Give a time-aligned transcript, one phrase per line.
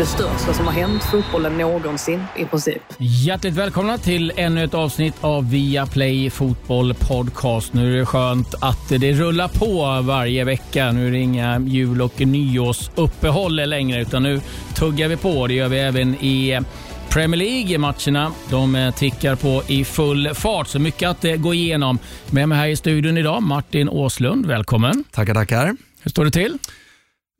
[0.00, 2.82] Det största som har hänt fotbollen någonsin i princip.
[2.98, 7.72] Hjärtligt välkomna till ännu ett avsnitt av Viaplay Fotboll Podcast.
[7.72, 10.92] Nu är det skönt att det rullar på varje vecka.
[10.92, 14.40] Nu är det inga jul och nyårsuppehåll längre utan nu
[14.74, 15.46] tuggar vi på.
[15.46, 16.60] Det gör vi även i
[17.08, 18.32] Premier League-matcherna.
[18.50, 21.98] De tickar på i full fart, så mycket att gå igenom.
[22.30, 24.46] Med mig här i studion idag, Martin Åslund.
[24.46, 25.04] Välkommen.
[25.10, 25.76] Tackar, tackar.
[26.02, 26.58] Hur står det till?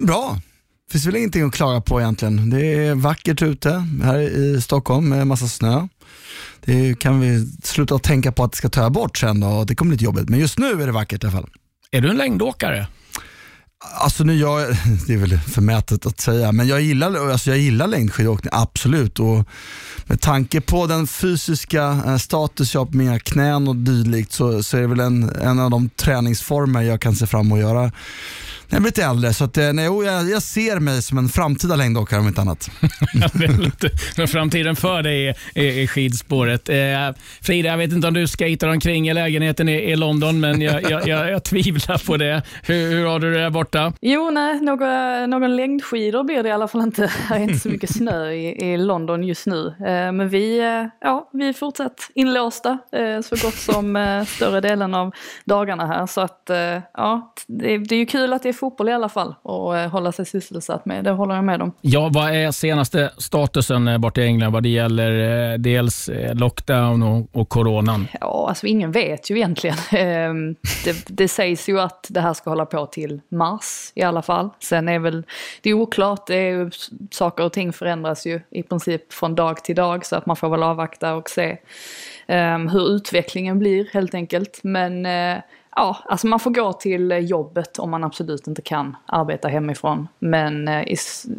[0.07, 0.39] Bra.
[0.91, 2.51] Det finns väl ingenting att klaga på egentligen.
[2.51, 5.89] Det är vackert ute här i Stockholm med massa snö.
[6.65, 9.65] Det kan vi sluta tänka på att det ska ta bort sen då.
[9.65, 11.51] Det kommer bli lite jobbigt, men just nu är det vackert i alla fall.
[11.91, 12.87] Är du en längdåkare?
[13.95, 14.61] Alltså nu jag,
[15.07, 19.19] det är väl förmätet att säga, men jag gillar, alltså jag gillar längdskidåkning, absolut.
[19.19, 19.49] Och
[20.05, 24.77] med tanke på den fysiska status jag har på mina knän och dylikt så, så
[24.77, 27.93] är det väl en, en av de träningsformer jag kan se fram emot att göra
[28.71, 29.33] när jag blir lite äldre.
[29.33, 32.71] Så att, nej, jag, jag ser mig som en framtida längdåkare om inte annat.
[34.17, 36.69] Men framtiden för dig är, är, är skidspåret.
[36.69, 36.77] Eh,
[37.43, 40.91] Frida, jag vet inte om du skejtar omkring i lägenheten i, i London, men jag,
[40.91, 42.43] jag, jag, jag, tvivlar på det.
[42.63, 43.93] Hur, hur har du det där borta?
[44.01, 47.13] Jo, nej, några, någon längdskidor blir det i alla fall inte.
[47.29, 49.67] Det är inte så mycket snö i, i London just nu.
[49.67, 54.61] Eh, men vi, eh, ja, vi är fortsatt inlåsta eh, så gott som eh, större
[54.61, 56.07] delen av dagarna här.
[56.07, 59.09] Så att, eh, ja, det, det är ju kul att det är fotboll i alla
[59.09, 61.05] fall och eh, hålla sig sysselsatt med.
[61.05, 61.73] Det håller jag med om.
[61.81, 67.03] Ja, vad är senaste statusen eh, borta i England vad det gäller eh, dels lockdown
[67.03, 68.09] och, och coronan?
[68.21, 69.77] Ja, alltså ingen vet ju egentligen.
[69.93, 74.23] Ehm, det, det sägs ju att det här ska hålla på till mars i alla
[74.23, 74.51] fall.
[74.61, 75.25] Sen är väl
[75.63, 76.27] det är oklart.
[76.27, 76.71] Det är
[77.11, 80.49] saker och ting förändras ju i princip från dag till dag så att man får
[80.49, 81.57] väl avvakta och se
[82.29, 84.61] um, hur utvecklingen blir helt enkelt.
[84.63, 85.07] Men
[85.77, 90.09] ja, alltså man får gå till jobbet om man absolut inte kan arbeta hemifrån.
[90.19, 90.97] Men eh, i,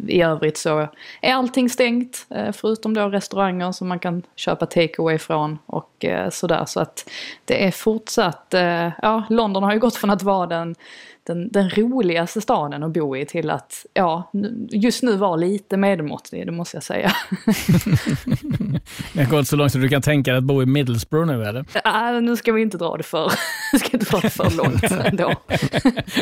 [0.08, 0.88] i övrigt så
[1.20, 6.30] är allting stängt, eh, förutom då restauranger som man kan köpa takeaway från och eh,
[6.30, 6.64] sådär.
[6.66, 7.10] Så att
[7.44, 8.54] det är fortsatt,
[9.02, 10.74] ja, London har ju gått från att vara den
[11.24, 14.30] den, den roligaste staden att bo i till att, ja,
[14.70, 17.12] just nu var lite medelmåttig, det måste jag säga.
[19.12, 21.44] det har gått så långt så du kan tänka dig att bo i Middlesbrough nu
[21.44, 21.64] eller?
[21.84, 23.32] Äh, nu ska vi inte dra det för,
[23.78, 25.34] ska inte dra det för långt ändå.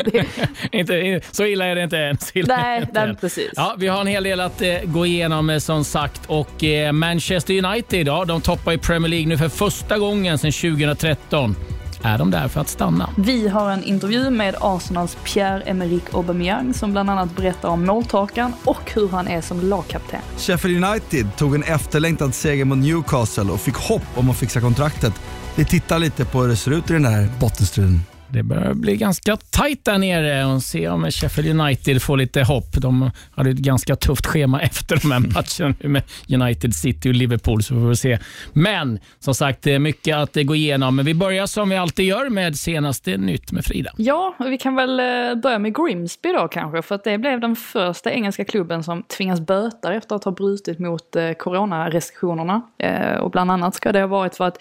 [0.05, 0.25] det...
[0.71, 2.17] inte, så illa är det inte än.
[2.47, 3.51] Nej, nej precis.
[3.55, 6.91] Ja, vi har en hel del att eh, gå igenom eh, som sagt och eh,
[6.91, 11.55] Manchester United idag, de toppar i Premier League nu för första gången sedan 2013.
[12.03, 13.09] Är de där för att stanna?
[13.17, 18.91] Vi har en intervju med Arsenals Pierre-Emerick Aubameyang som bland annat berättar om måltakan och
[18.95, 20.19] hur han är som lagkapten.
[20.37, 25.13] Sheffield United tog en efterlängtad seger mot Newcastle och fick hopp om att fixa kontraktet.
[25.55, 27.99] Vi tittar lite på hur det ser ut i den här bottenstriden.
[28.33, 32.71] Det börjar bli ganska tajt där nere och se om Sheffield United får lite hopp.
[32.73, 36.03] De hade ett ganska tufft schema efter de här matcherna med
[36.41, 38.19] United City och Liverpool, så får vi se.
[38.53, 40.95] Men som sagt, det är mycket att gå igenom.
[40.95, 43.91] Men vi börjar som vi alltid gör med senaste nytt med Frida.
[43.97, 47.55] Ja, vi kan väl eh, börja med Grimsby då kanske, för att det blev den
[47.55, 52.61] första engelska klubben som tvingas böta efter att ha brutit mot eh, coronarestriktionerna.
[52.77, 54.57] Eh, och bland annat ska det ha varit för att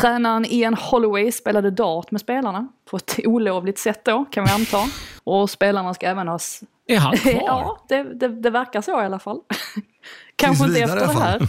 [0.00, 4.78] tränaren Ian Holloway spelade dart med spelarna på ett olovligt sätt då, kan vi anta.
[5.24, 6.38] Och spelarna ska även ha...
[6.86, 7.32] Är han kvar?
[7.32, 9.40] ja, det, det, det, verkar så i alla fall.
[10.36, 11.48] Kanske inte efter det här.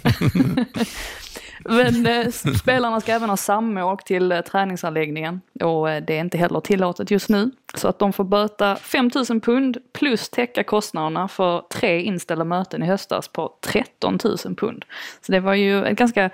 [1.66, 2.28] Men eh,
[2.62, 7.12] spelarna ska även ha samåk till eh, träningsanläggningen och eh, det är inte heller tillåtet
[7.12, 7.52] just nu.
[7.76, 12.86] Så att de får böta 5000 pund plus täcka kostnaderna för tre inställda möten i
[12.86, 14.86] höstas på 13 000 pund.
[15.22, 16.30] Så det var ju ett ganska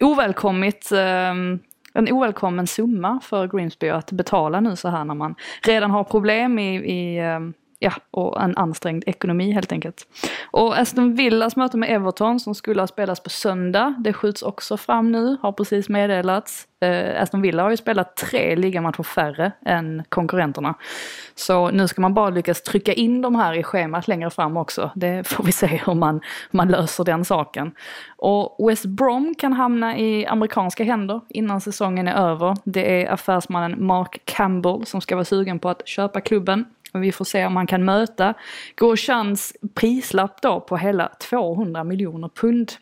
[0.00, 1.58] ovälkommet ehm,
[1.94, 6.58] en ovälkommen summa för Grimsby att betala nu så här när man redan har problem
[6.58, 7.40] i, i eh,
[7.78, 10.06] ja, och en ansträngd ekonomi helt enkelt.
[10.50, 14.76] Och Aston Villas möte med Everton som skulle ha spelats på söndag, det skjuts också
[14.76, 16.68] fram nu, har precis meddelats.
[16.80, 20.74] Eh, Aston Villa har ju spelat tre ligamatcher färre än konkurrenterna.
[21.34, 24.90] Så nu ska man bara lyckas trycka in de här i schemat längre fram också.
[24.94, 26.20] Det får vi se hur man,
[26.50, 27.72] man löser den saken.
[28.16, 32.56] Och West Brom kan hamna i amerikanska händer innan säsongen är över.
[32.64, 36.64] Det är affärsmannen Mark Campbell som ska vara sugen på att köpa klubben.
[36.98, 38.34] Men vi får se om han kan möta
[38.76, 42.72] Grosjeans prislapp då på hela 200 miljoner pund.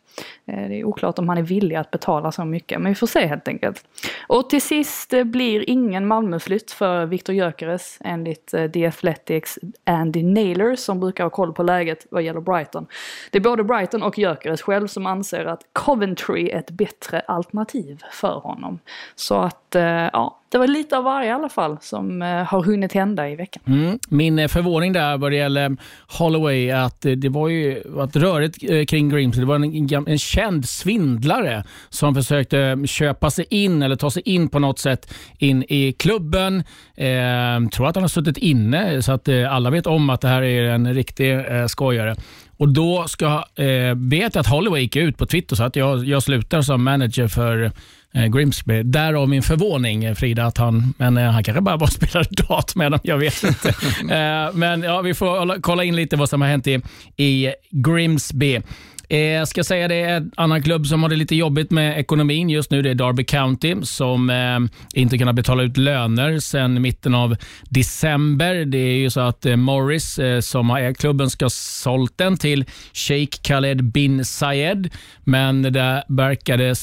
[0.46, 3.06] Eh, det är oklart om han är villig att betala så mycket, men vi får
[3.06, 3.84] se helt enkelt.
[4.26, 10.22] Och till sist eh, blir ingen Malmöflytt för Viktor Gyökeres enligt eh, The Athletics Andy
[10.22, 12.86] Naylor som brukar ha koll på läget vad gäller Brighton.
[13.30, 18.02] Det är både Brighton och Gyökeres själv som anser att Coventry är ett bättre alternativ
[18.12, 18.78] för honom.
[19.14, 19.76] Så att,
[20.12, 23.62] ja, det var lite av varje i alla fall som har hunnit hända i veckan.
[23.66, 23.98] Mm.
[24.08, 25.76] Min förvåning där vad det gäller
[26.18, 29.74] Holloway att det var ju att rörigt kring Grimsby, det var en
[30.06, 35.14] en känd svindlare som försökte köpa sig in eller ta sig in på något sätt
[35.38, 36.64] in i klubben.
[36.96, 40.28] Eh, tror att han har suttit inne så att eh, alla vet om att det
[40.28, 42.16] här är en riktig eh, skojare.
[42.58, 46.04] Och då ska, eh, vet jag att Holloway gick ut på Twitter så att jag,
[46.04, 47.72] jag slutar som manager för
[48.14, 48.82] eh, Grimsby.
[48.82, 52.92] Därav min förvåning Frida, att han, men eh, han kanske bara var spelade dart med
[52.92, 53.68] dem, jag vet inte.
[54.14, 56.80] eh, men ja, vi får kolla in lite vad som har hänt i,
[57.16, 58.60] i Grimsby.
[59.08, 61.98] Jag eh, ska säga det är en annan klubb som har det lite jobbigt med
[61.98, 62.82] ekonomin just nu.
[62.82, 64.58] Det är Derby County som eh,
[65.00, 67.36] inte kunnat betala ut löner sedan mitten av
[67.70, 68.64] december.
[68.64, 72.18] Det är ju så att eh, Morris eh, som har ägt klubben ska ha sålt
[72.18, 74.90] den till Sheikh Khaled bin Zayed,
[75.24, 76.74] men det verkade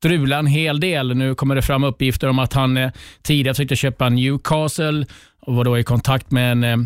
[0.00, 1.16] strula en hel del.
[1.16, 2.90] Nu kommer det fram uppgifter om att han eh,
[3.22, 5.06] tidigare försökte köpa Newcastle
[5.40, 6.76] och var då i kontakt med en eh,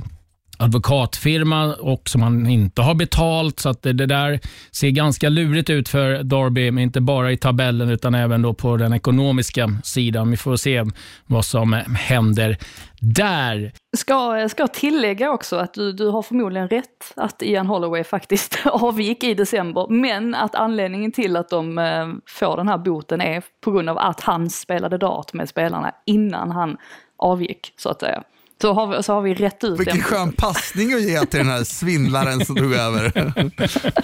[0.58, 3.60] advokatfirma och som han inte har betalt.
[3.60, 4.40] Så att det, det, där
[4.70, 8.76] ser ganska lurigt ut för Derby, men inte bara i tabellen utan även då på
[8.76, 10.30] den ekonomiska sidan.
[10.30, 10.84] Vi får se
[11.26, 12.58] vad som händer
[13.00, 13.72] där.
[13.96, 19.24] Ska, ska tillägga också att du, du har förmodligen rätt att Ian Holloway faktiskt avgick
[19.24, 23.70] i december, men att anledningen till att de eh, får den här boten är på
[23.70, 26.76] grund av att han spelade dart med spelarna innan han
[27.16, 28.22] avgick, så att säga.
[28.60, 31.48] Så har vi, så har vi rätt ut Vilken skön passning att ge till den
[31.48, 33.12] här svindlaren som tog över.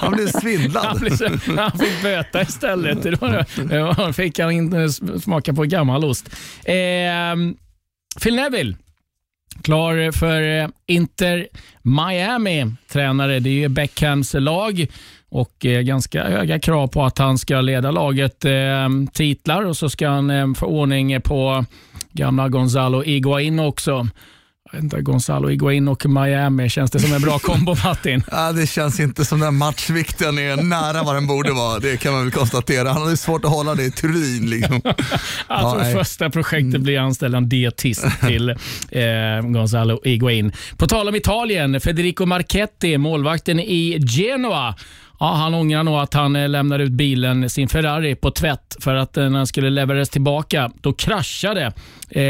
[0.01, 0.85] Han blev svindlad.
[0.85, 3.03] Han, blev, han fick böta istället.
[3.97, 4.89] Då fick han inte
[5.23, 6.29] smaka på gammal ost.
[6.65, 6.75] Eh,
[8.23, 8.77] Phil Neville,
[9.63, 11.49] klar för eh, Inter
[11.83, 12.73] Miami.
[12.93, 14.87] Tränare, det är Beckhams lag
[15.29, 19.91] och eh, ganska höga krav på att han ska leda laget eh, titlar och så
[19.91, 21.65] ska han eh, få ordning på
[22.13, 24.09] gamla Gonzalo Iguain också
[24.75, 28.23] inte, Gonzalo Higuain och Miami, känns det som en bra kombo Martin?
[28.31, 31.79] ja, det känns inte som den matchvikten är nära vad den borde vara.
[31.79, 32.93] Det kan man väl konstatera.
[32.93, 34.51] Han hade svårt att hålla det i Turin.
[34.51, 34.81] Liksom.
[35.47, 38.51] alltså ja, första projektet blir anställd en dietist till
[38.91, 40.53] eh, Gonzalo Higuain.
[40.77, 44.75] På tal om Italien, Federico Marchetti, målvakten i Genoa,
[45.23, 48.95] Ja, han ångrar nog att han eh, lämnade ut bilen, sin Ferrari, på tvätt för
[48.95, 51.73] att eh, när den skulle levereras tillbaka, då kraschade
[52.11, 52.23] eh,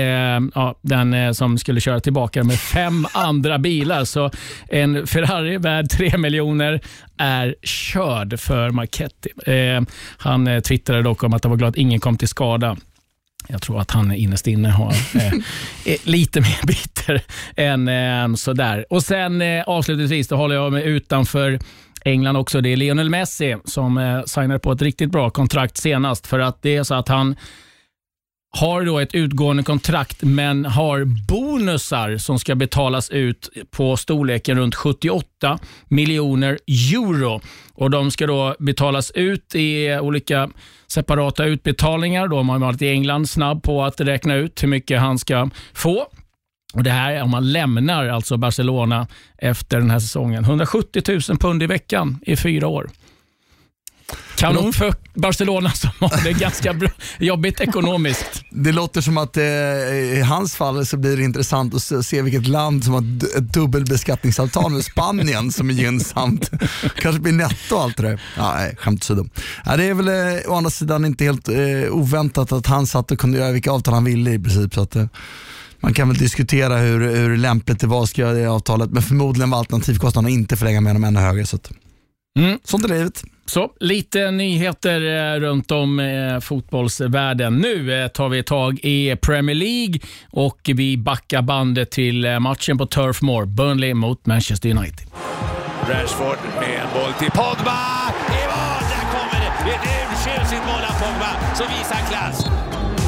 [0.55, 4.05] ja, den eh, som skulle köra tillbaka med fem andra bilar.
[4.05, 4.31] Så
[4.69, 6.81] en Ferrari värd 3 miljoner
[7.17, 9.31] är körd för Marchetti.
[9.47, 9.83] Eh,
[10.19, 12.77] han twittrade dock om att han var glad att ingen kom till skada.
[13.49, 15.33] Jag tror att han innerst inne har eh,
[16.05, 17.23] lite mer bitter
[17.57, 18.87] än eh, sådär.
[18.91, 21.59] Och sen eh, avslutningsvis, då håller jag mig utanför
[22.05, 22.61] England också.
[22.61, 26.62] Det är Lionel Messi som eh, signade på ett riktigt bra kontrakt senast för att
[26.62, 27.37] det är så att han
[28.52, 34.75] har då ett utgående kontrakt men har bonusar som ska betalas ut på storleken runt
[34.75, 35.58] 78
[35.88, 37.41] miljoner euro.
[37.75, 40.50] Och De ska då betalas ut i olika
[40.87, 42.29] separata utbetalningar.
[42.29, 45.51] Då har man varit i England snabb på att räkna ut hur mycket han ska
[45.75, 46.06] få.
[46.72, 49.06] Och Det här är om man lämnar alltså Barcelona
[49.39, 50.44] efter den här säsongen.
[50.44, 52.91] 170 000 pund i veckan i fyra år.
[54.36, 56.81] Kanon för Barcelona som har det ganska
[57.19, 58.43] jobbigt ekonomiskt.
[58.50, 62.46] Det låter som att eh, i hans fall så blir det intressant att se vilket
[62.46, 66.50] land som har ett dubbelbeskattningsavtal med Spanien som är gynnsamt.
[66.96, 68.20] Kanske blir netto allt det där.
[68.36, 69.27] Ja, nej, skämt åsido.
[69.65, 71.56] Ja, det är väl eh, å andra sidan inte helt eh,
[71.91, 74.74] oväntat att han satt och kunde göra vilka avtal han ville i princip.
[74.74, 75.06] Så att, eh,
[75.81, 79.51] man kan väl diskutera hur, hur lämpligt det var att göra det avtalet, men förmodligen
[79.51, 81.46] var alternativkostnaden att inte förlänga med dem ännu högre.
[81.46, 81.72] Så att,
[82.39, 82.58] mm.
[82.65, 83.25] Sånt är livet.
[83.46, 87.56] Så, lite nyheter eh, runt om eh, fotbollsvärlden.
[87.56, 92.87] Nu eh, tar vi tag i Premier League och vi backar bandet till matchen på
[92.87, 93.44] Turf Moor.
[93.44, 95.06] Burnley mot Manchester United.
[95.89, 97.79] Rashford med en boll till Pogba.
[98.29, 98.82] I mål!
[98.91, 99.70] Där kommer det!
[99.70, 102.59] Ett urtjusigt mål av Pogba som visar klass.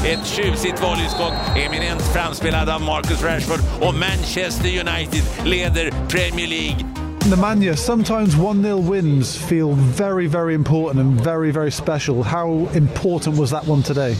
[0.05, 6.85] Ett tjusigt volleyskott, eminent framspelad av Marcus Rashford och Manchester United leder Premier League
[7.29, 12.23] Nemanja, sometimes 1 0 wins feel very, very important and very, very special.
[12.23, 14.15] How important was that one today?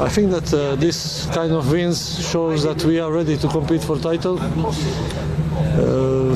[0.00, 3.84] I think that uh, this kind of wins shows that we are ready to compete
[3.84, 4.38] for title.
[5.78, 6.34] Uh,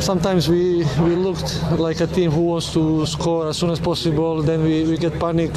[0.00, 4.42] sometimes we, we looked like a team who wants to score as soon as possible,
[4.42, 5.50] then we, we get panic.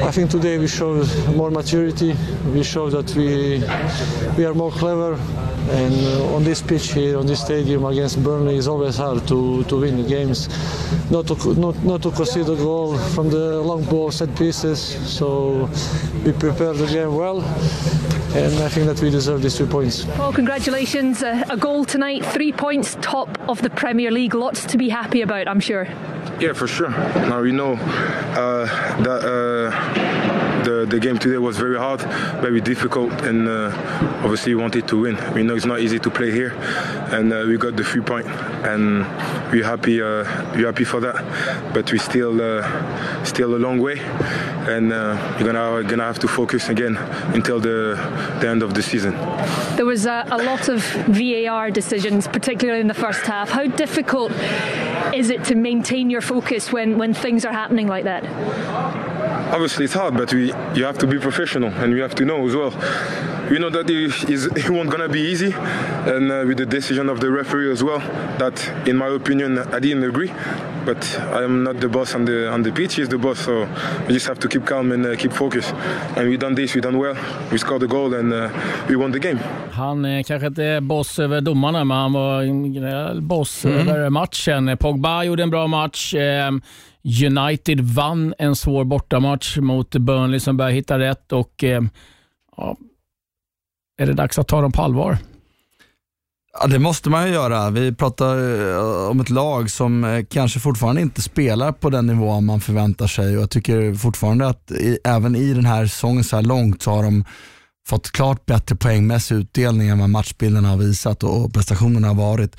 [0.00, 1.06] I think today we showed
[1.36, 2.14] more maturity.
[2.46, 3.62] We showed that we
[4.38, 5.18] we are more clever.
[5.70, 9.62] And uh, on this pitch here, on this stadium against Burnley, it's always hard to,
[9.64, 10.48] to win the games.
[11.10, 14.80] Not to not, not to concede a goal from the long ball set pieces.
[15.08, 15.70] So
[16.24, 17.42] we prepared the game well,
[18.34, 20.04] and I think that we deserve these three points.
[20.18, 21.22] Well, congratulations!
[21.22, 24.34] Uh, a goal tonight, three points, top of the Premier League.
[24.34, 25.86] Lots to be happy about, I'm sure.
[26.42, 26.90] Yeah, for sure.
[26.90, 28.66] Now we know uh,
[29.04, 30.31] that uh,
[30.64, 32.00] the the game today was very hard,
[32.40, 33.70] very difficult, and uh,
[34.24, 35.16] obviously we wanted to win.
[35.34, 36.52] We know it's not easy to play here,
[37.10, 38.26] and uh, we got the three point,
[38.64, 39.04] and
[39.52, 40.00] we're happy.
[40.00, 41.16] Uh, we're happy for that,
[41.74, 43.98] but we still uh, still a long way,
[44.68, 46.96] and we're gonna gonna have to focus again
[47.34, 47.96] until the
[48.40, 49.12] the end of the season.
[49.76, 53.50] There was a, a lot of VAR decisions, particularly in the first half.
[53.50, 54.32] How difficult
[55.14, 58.24] is it to maintain your focus when, when things are happening like that?
[59.52, 62.46] Obviously, it's hard, but we you have to be professional and we have to know
[62.48, 62.72] as well.
[63.50, 67.10] We know that it, is, it won't gonna be easy, and uh, with the decision
[67.10, 67.98] of the referee as well,
[68.38, 68.56] that
[68.88, 70.32] in my opinion I didn't agree.
[70.86, 72.94] But I'm not the boss on the on the pitch.
[72.94, 73.68] He's the boss, so
[74.08, 75.72] we just have to keep calm and uh, keep focus.
[76.16, 77.16] And we done this, we done well.
[77.50, 78.48] We scored a goal and uh,
[78.88, 79.38] we won the game.
[79.72, 83.88] Han är kanske inte är boss över domarna, men han var boss mm.
[83.88, 84.76] över matchen.
[84.76, 86.14] Pogba gjorde en bra match.
[87.04, 91.82] United vann en svår bortamatch mot Burnley som börjar hitta rätt och eh,
[92.56, 92.76] ja,
[93.98, 95.18] är det dags att ta dem på allvar?
[96.60, 97.70] Ja, det måste man ju göra.
[97.70, 102.40] Vi pratar eh, om ett lag som eh, kanske fortfarande inte spelar på den nivå
[102.40, 106.36] man förväntar sig och jag tycker fortfarande att i, även i den här säsongen så
[106.36, 107.24] här långt så har de
[107.88, 112.56] fått klart bättre poängmässig utdelning än vad matchbilderna har visat och prestationerna har varit.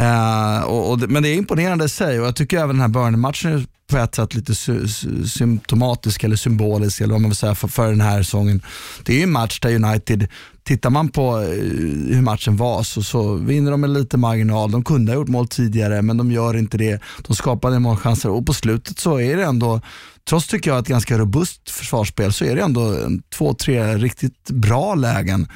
[0.00, 2.88] Uh, och, och, men det är imponerande i sig och jag tycker även den här
[2.88, 4.88] Burnley-matchen är på ett sätt lite sy
[5.26, 8.62] symptomatisk eller symbolisk eller vad man vill säga för, för den här säsongen.
[9.04, 10.28] Det är ju en match där United,
[10.64, 11.46] tittar man på eh,
[12.14, 14.70] hur matchen var så, så vinner de med lite marginal.
[14.70, 17.00] De kunde ha gjort mål tidigare men de gör inte det.
[17.26, 19.80] De skapade målchanser och på slutet så är det ändå
[20.28, 22.96] trots tycker jag ett ganska robust försvarsspel så är det ändå
[23.34, 25.48] två, tre riktigt bra lägen.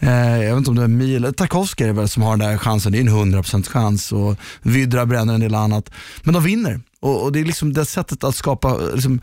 [0.00, 2.58] Eh, jag vet inte om det är Mil, Tarkovsky är väl som har den där
[2.58, 5.90] chansen, det är en 100% chans och Vydra bränner en del annat.
[6.22, 9.20] Men de vinner och, och det är liksom det sättet att skapa, liksom,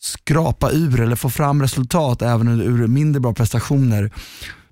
[0.00, 4.10] skrapa ur eller få fram resultat även ur mindre bra prestationer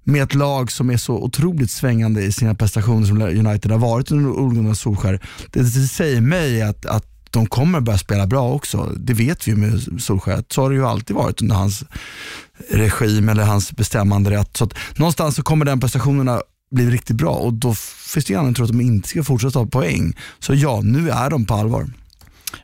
[0.05, 4.11] med ett lag som är så otroligt svängande i sina prestationer som United har varit
[4.11, 5.21] under Ole Solskär.
[5.51, 8.93] Det, säger mig att, att de kommer börja spela bra också.
[8.97, 10.45] Det vet vi ju med Solskär.
[10.49, 11.85] Så har det ju alltid varit under hans
[12.71, 14.57] regim eller hans bestämmande rätt.
[14.57, 17.75] Så att någonstans så kommer den prestationerna bli riktigt bra och då
[18.15, 20.17] finns det anledning att tro att de inte ska fortsätta ha poäng.
[20.39, 21.87] Så ja, nu är de på allvar.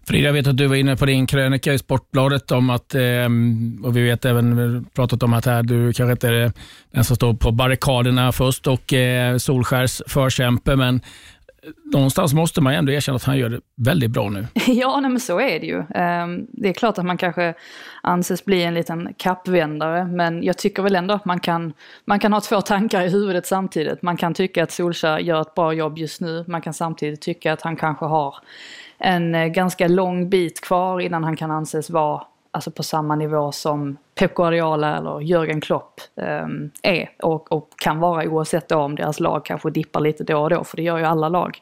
[0.04, 3.80] Frida, jag vet att du var inne på din krönika i Sportbladet om att, ehm,
[3.84, 6.52] och vi vet även pratat om att här, du kanske inte är
[6.92, 11.00] den som står på barrikaderna först och eh, Solskärs förkämpe, men
[11.84, 14.46] någonstans måste man ändå erkänna att han gör det väldigt bra nu.
[14.66, 15.82] Ja, nej, men så är det ju.
[15.94, 17.54] Ehm, det är klart att man kanske
[18.02, 21.72] anses bli en liten kappvändare, men jag tycker väl ändå att man kan,
[22.04, 24.02] man kan ha två tankar i huvudet samtidigt.
[24.02, 27.52] Man kan tycka att Solskjaer gör ett bra jobb just nu, man kan samtidigt tycka
[27.52, 28.34] att han kanske har
[28.98, 33.52] en eh, ganska lång bit kvar innan han kan anses vara alltså på samma nivå
[33.52, 36.46] som Pep Guardiola eller Jürgen Klopp eh,
[36.82, 40.50] är och, och, kan vara oavsett då om deras lag kanske dippar lite då och
[40.50, 41.58] då, för det gör ju alla lag.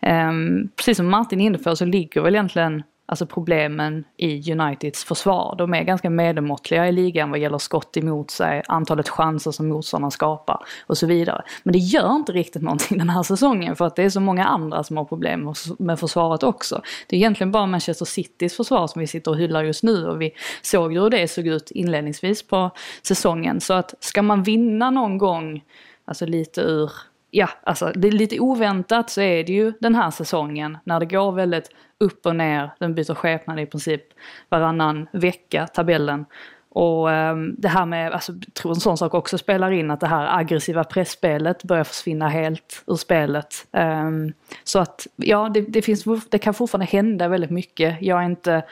[0.00, 0.32] Eh,
[0.76, 5.54] precis som Martin är inne på så ligger väl egentligen alltså problemen i Uniteds försvar.
[5.58, 10.10] De är ganska medelmåttliga i ligan vad gäller skott emot sig, antalet chanser som motståndarna
[10.10, 11.42] skapar och så vidare.
[11.62, 14.44] Men det gör inte riktigt någonting den här säsongen för att det är så många
[14.44, 16.82] andra som har problem med försvaret också.
[17.06, 20.22] Det är egentligen bara Manchester Citys försvar som vi sitter och hyllar just nu och
[20.22, 20.30] vi
[20.62, 22.70] såg hur det såg ut inledningsvis på
[23.02, 23.60] säsongen.
[23.60, 25.64] Så att ska man vinna någon gång,
[26.04, 26.90] alltså lite ur
[27.36, 31.06] ja, alltså det är lite oväntat så är det ju den här säsongen när det
[31.06, 34.02] går väldigt upp och ner, den byter skepnad i princip
[34.48, 36.24] varannan vecka, tabellen.
[36.68, 40.00] Och um, det här med, alltså, jag tror en sån sak också spelar in, att
[40.00, 43.66] det här aggressiva pressspelet börjar försvinna helt ur spelet.
[43.72, 44.32] Um,
[44.64, 48.02] så att, ja, det, det, finns, det kan fortfarande hända väldigt mycket.
[48.02, 48.64] Jag är inte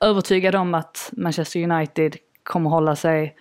[0.00, 3.36] övertygad om att Manchester United kommer hålla sig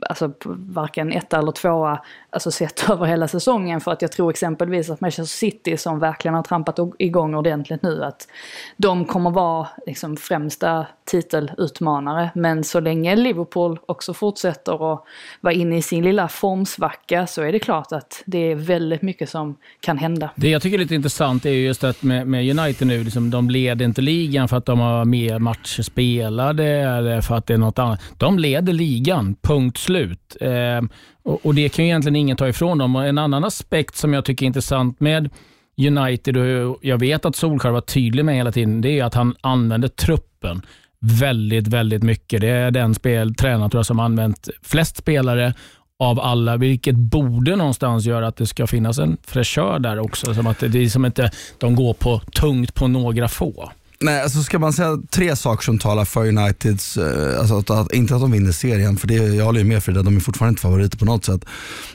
[0.00, 2.00] alltså varken etta eller tvåa,
[2.34, 3.80] alltså sett över hela säsongen.
[3.80, 8.04] För att jag tror exempelvis att Manchester City som verkligen har trampat igång ordentligt nu,
[8.04, 8.28] att
[8.76, 12.30] de kommer vara liksom främsta titelutmanare.
[12.34, 15.04] Men så länge Liverpool också fortsätter att
[15.40, 19.30] vara inne i sin lilla formsvacka så är det klart att det är väldigt mycket
[19.30, 20.30] som kan hända.
[20.36, 23.50] Det jag tycker är lite intressant är just att med, med United nu, liksom, de
[23.50, 27.58] leder inte ligan för att de har mer matcher spelade eller för att det är
[27.58, 28.00] något annat.
[28.18, 30.36] De leder ligan, punkt slut.
[30.40, 30.80] Eh,
[31.24, 32.96] och, och, Det kan ju egentligen ingen ta ifrån dem.
[32.96, 35.30] Och en annan aspekt som jag tycker är intressant med
[35.76, 39.36] United, och jag vet att Solskjaer var tydlig med hela tiden, det är att han
[39.40, 40.62] använder truppen
[41.00, 42.40] väldigt, väldigt mycket.
[42.40, 45.54] Det är den spel, tränaren tror jag, som använt flest spelare
[45.98, 50.34] av alla, vilket borde någonstans göra att det ska finnas en fräschör där också.
[50.34, 53.70] Som att det är som inte de går på tungt på några få.
[54.04, 57.92] Nej, alltså ska man säga tre saker som talar för Uniteds, eh, alltså att, att,
[57.92, 60.50] inte att de vinner serien, för det, jag håller ju med Frida, de är fortfarande
[60.50, 61.44] inte favoriter på något sätt.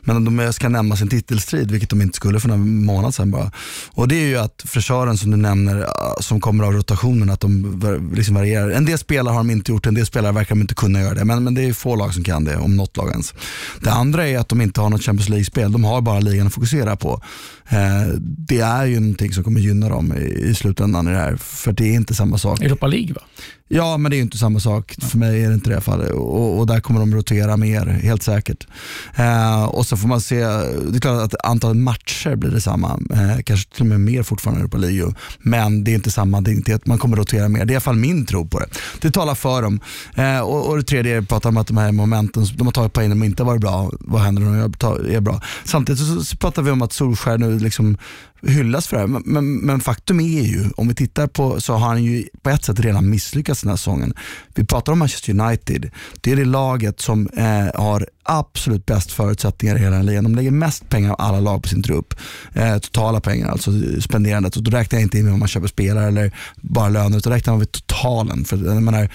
[0.02, 3.32] Men de eh, ska nämna sin titelstrid, vilket de inte skulle för några månader sedan
[3.32, 3.52] bara.
[3.92, 5.88] Och det är ju att fräschören som du nämner, eh,
[6.20, 8.70] som kommer av rotationen, att de liksom varierar.
[8.70, 11.14] En del spelare har de inte gjort, en del spelare verkar de inte kunna göra
[11.14, 11.26] det.
[11.26, 13.34] Men, men det är få lag som kan det, om något lag ens.
[13.82, 16.54] Det andra är att de inte har något Champions League-spel, de har bara ligan att
[16.54, 17.22] fokusera på.
[17.70, 21.36] Eh, det är ju någonting som kommer gynna dem i, slutändan i det här.
[21.36, 22.62] För det är inte samma sak.
[22.62, 23.22] Europa League va?
[23.72, 24.96] Ja, men det är inte samma sak.
[25.02, 26.12] För mig är det inte det fallet.
[26.12, 28.68] Och, och där kommer de rotera mer, helt säkert.
[29.16, 33.00] Eh, och så får man se, det är klart att antalet matcher blir detsamma.
[33.14, 35.14] Eh, kanske till och med mer fortfarande i Europa League.
[35.40, 37.66] Men det är inte samma dignitet, man kommer rotera mer.
[37.66, 38.68] Det är i alla fall min tro på det.
[39.02, 39.80] Det talar för dem.
[40.16, 42.94] Eh, och, och det tredje är pratar om att de här momenten, de har tagit
[42.94, 43.92] poäng, de inte varit bra.
[44.00, 45.42] Vad händer när de är bra?
[45.64, 47.98] Samtidigt så, så pratar vi om att Solskär nu liksom
[48.42, 49.08] hyllas för det här.
[49.08, 52.50] Men, men, men, faktum är ju, om vi tittar på så har han ju på
[52.50, 54.14] ett sätt redan misslyckats den här säsongen.
[54.56, 55.92] Vi pratar om Manchester United.
[56.22, 60.24] Det är det laget som eh, har absolut bäst förutsättningar i hela ligan.
[60.24, 62.14] De lägger mest pengar av alla lag på sin trupp.
[62.54, 64.56] Eh, totala pengar, alltså spenderandet.
[64.56, 67.54] Och då räknar jag inte in om man köper spelare eller bara löner, utan räknar
[67.54, 68.46] man med totalen.
[68.46, 69.10] För jag menar,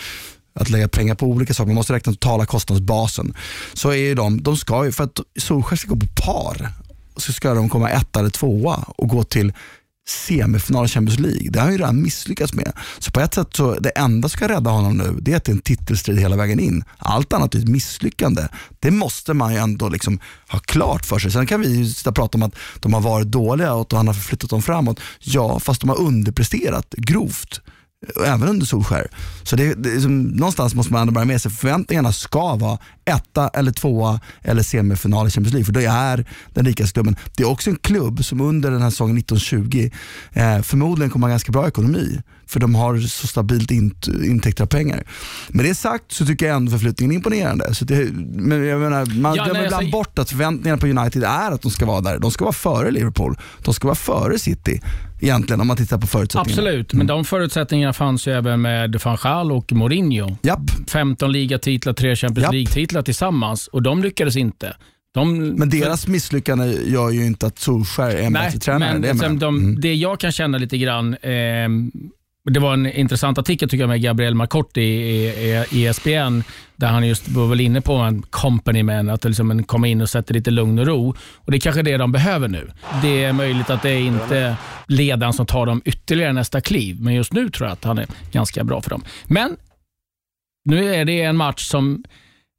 [0.55, 1.67] att lägga pengar på olika saker.
[1.67, 3.35] Man måste räkna totala kostnadsbasen.
[3.73, 6.69] Så är de, de ska ju, för att Solskjaer ska gå på par
[7.17, 9.53] så ska de komma etta eller tvåa och gå till
[10.07, 11.51] semifinal i Champions League.
[11.51, 12.73] Det har han ju redan misslyckats med.
[12.99, 15.45] Så på ett sätt så det enda som ska rädda honom nu det är att
[15.45, 16.85] det är en titelstrid hela vägen in.
[16.99, 18.43] Allt annat är ett misslyckande.
[18.81, 21.31] Det måste man ju ändå liksom ha klart för sig.
[21.31, 24.07] Sen kan vi sitta och prata om att de har varit dåliga och att han
[24.07, 25.01] har förflyttat dem framåt.
[25.21, 27.61] Ja, fast de har underpresterat grovt
[28.27, 29.07] även under Solskär.
[29.43, 33.49] Så det, det som, någonstans måste man ändå bära med sig, förväntningarna ska vara etta
[33.49, 37.17] eller tvåa eller semifinal i Champions League, för det är den rikaste klubben.
[37.37, 39.91] Det är också en klubb som under den här säsongen 1920
[40.33, 44.69] eh, förmodligen kommer ha ganska bra ekonomi, för de har så stabilt int intäkter av
[44.69, 45.05] pengar.
[45.49, 47.75] Med det sagt så tycker jag ändå förflyttningen är imponerande.
[47.75, 51.51] Så det, men jag menar, man ja, glömmer ibland bort att förväntningarna på United är
[51.51, 52.19] att de ska vara där.
[52.19, 54.81] De ska vara före Liverpool, de ska vara före City
[55.21, 56.69] egentligen om man tittar på förutsättningarna.
[56.69, 56.99] Absolut, mm.
[56.99, 60.37] men de förutsättningarna fanns ju även med van Gaal och Mourinho.
[60.43, 60.61] Japp.
[60.89, 64.77] 15 ligatitlar, 3 Champions League-titlar tillsammans och de lyckades inte.
[65.15, 68.99] De, men deras misslyckande gör ju inte att Solskjaer är en bättre tränare.
[68.99, 69.81] Men det, de, mm.
[69.81, 71.69] det jag kan känna lite grann, eh,
[72.51, 76.43] det var en intressant artikel tycker jag med Gabriel Marcotti i, i ESPN,
[76.77, 80.11] där han just var väl inne på en company man, att liksom komma in och
[80.11, 81.15] sätta lite lugn och ro.
[81.35, 82.71] Och Det är kanske det de behöver nu.
[83.03, 87.15] Det är möjligt att det är inte ledaren som tar dem ytterligare nästa kliv, men
[87.15, 89.05] just nu tror jag att han är ganska bra för dem.
[89.27, 89.57] Men
[90.65, 92.05] nu är det en match som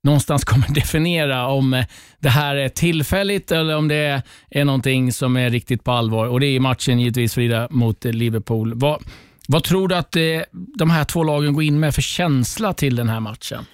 [0.04, 1.84] någonstans kommer definiera om
[2.20, 6.28] det här är tillfälligt eller om det är någonting som är riktigt på allvar.
[6.28, 8.74] Och Det är matchen givetvis Frida mot Liverpool.
[8.76, 9.04] Vad,
[9.48, 12.96] vad tror du att eh, de här två lagen går in med för känsla till
[12.96, 13.66] den här matchen?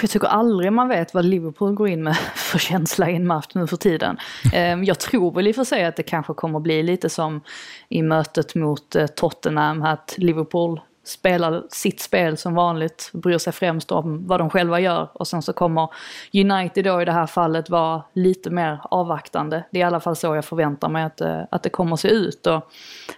[0.00, 3.48] Jag tycker aldrig man vet vad Liverpool går in med för känsla i en match
[3.54, 4.18] nu för tiden.
[4.52, 7.40] Ehm, jag tror väl i och för sig att det kanske kommer bli lite som
[7.88, 13.92] i mötet mot eh, Tottenham, att Liverpool spelar sitt spel som vanligt, bryr sig främst
[13.92, 15.88] om vad de själva gör och sen så kommer
[16.34, 19.64] United då i det här fallet vara lite mer avvaktande.
[19.70, 22.00] Det är i alla fall så jag förväntar mig att, eh, att det kommer att
[22.00, 22.46] se ut.
[22.46, 22.72] Och,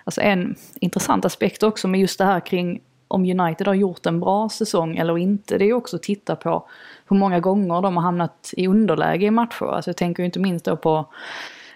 [0.04, 4.20] alltså en intressant aspekt också med just det här kring om United har gjort en
[4.20, 6.68] bra säsong eller inte, det är också att titta på
[7.08, 9.64] hur många gånger de har hamnat i underläge i matcher.
[9.64, 11.06] Alltså jag tänker ju inte minst då på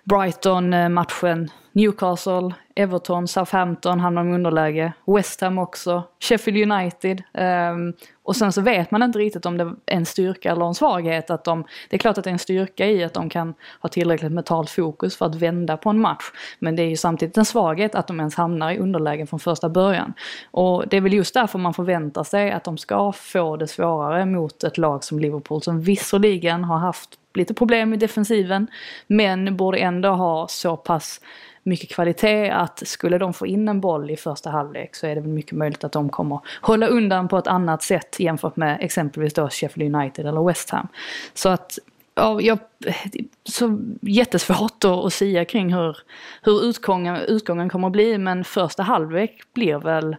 [0.04, 4.92] Brighton-matchen, Newcastle, Everton, Southampton hamnar i underläge.
[5.06, 6.02] West Ham också.
[6.20, 7.22] Sheffield United.
[7.72, 10.74] Um, och sen så vet man inte riktigt om det är en styrka eller en
[10.74, 11.30] svaghet.
[11.30, 13.88] Att de, det är klart att det är en styrka i att de kan ha
[13.88, 16.24] tillräckligt mentalt fokus för att vända på en match.
[16.58, 19.68] Men det är ju samtidigt en svaghet att de ens hamnar i underläge från första
[19.68, 20.14] början.
[20.50, 24.26] Och det är väl just därför man förväntar sig att de ska få det svårare
[24.26, 28.66] mot ett lag som Liverpool som visserligen har haft lite problem i defensiven
[29.06, 31.20] men borde ändå ha så pass
[31.62, 35.20] mycket kvalitet att skulle de få in en boll i första halvlek så är det
[35.20, 39.34] väl mycket möjligt att de kommer hålla undan på ett annat sätt jämfört med exempelvis
[39.34, 40.88] då Sheffield United eller West Ham.
[41.34, 41.78] Så att
[42.14, 42.58] ja, jag,
[43.44, 45.96] så jättesvårt att säga kring hur,
[46.42, 50.16] hur utgången, utgången kommer att bli men första halvlek blir väl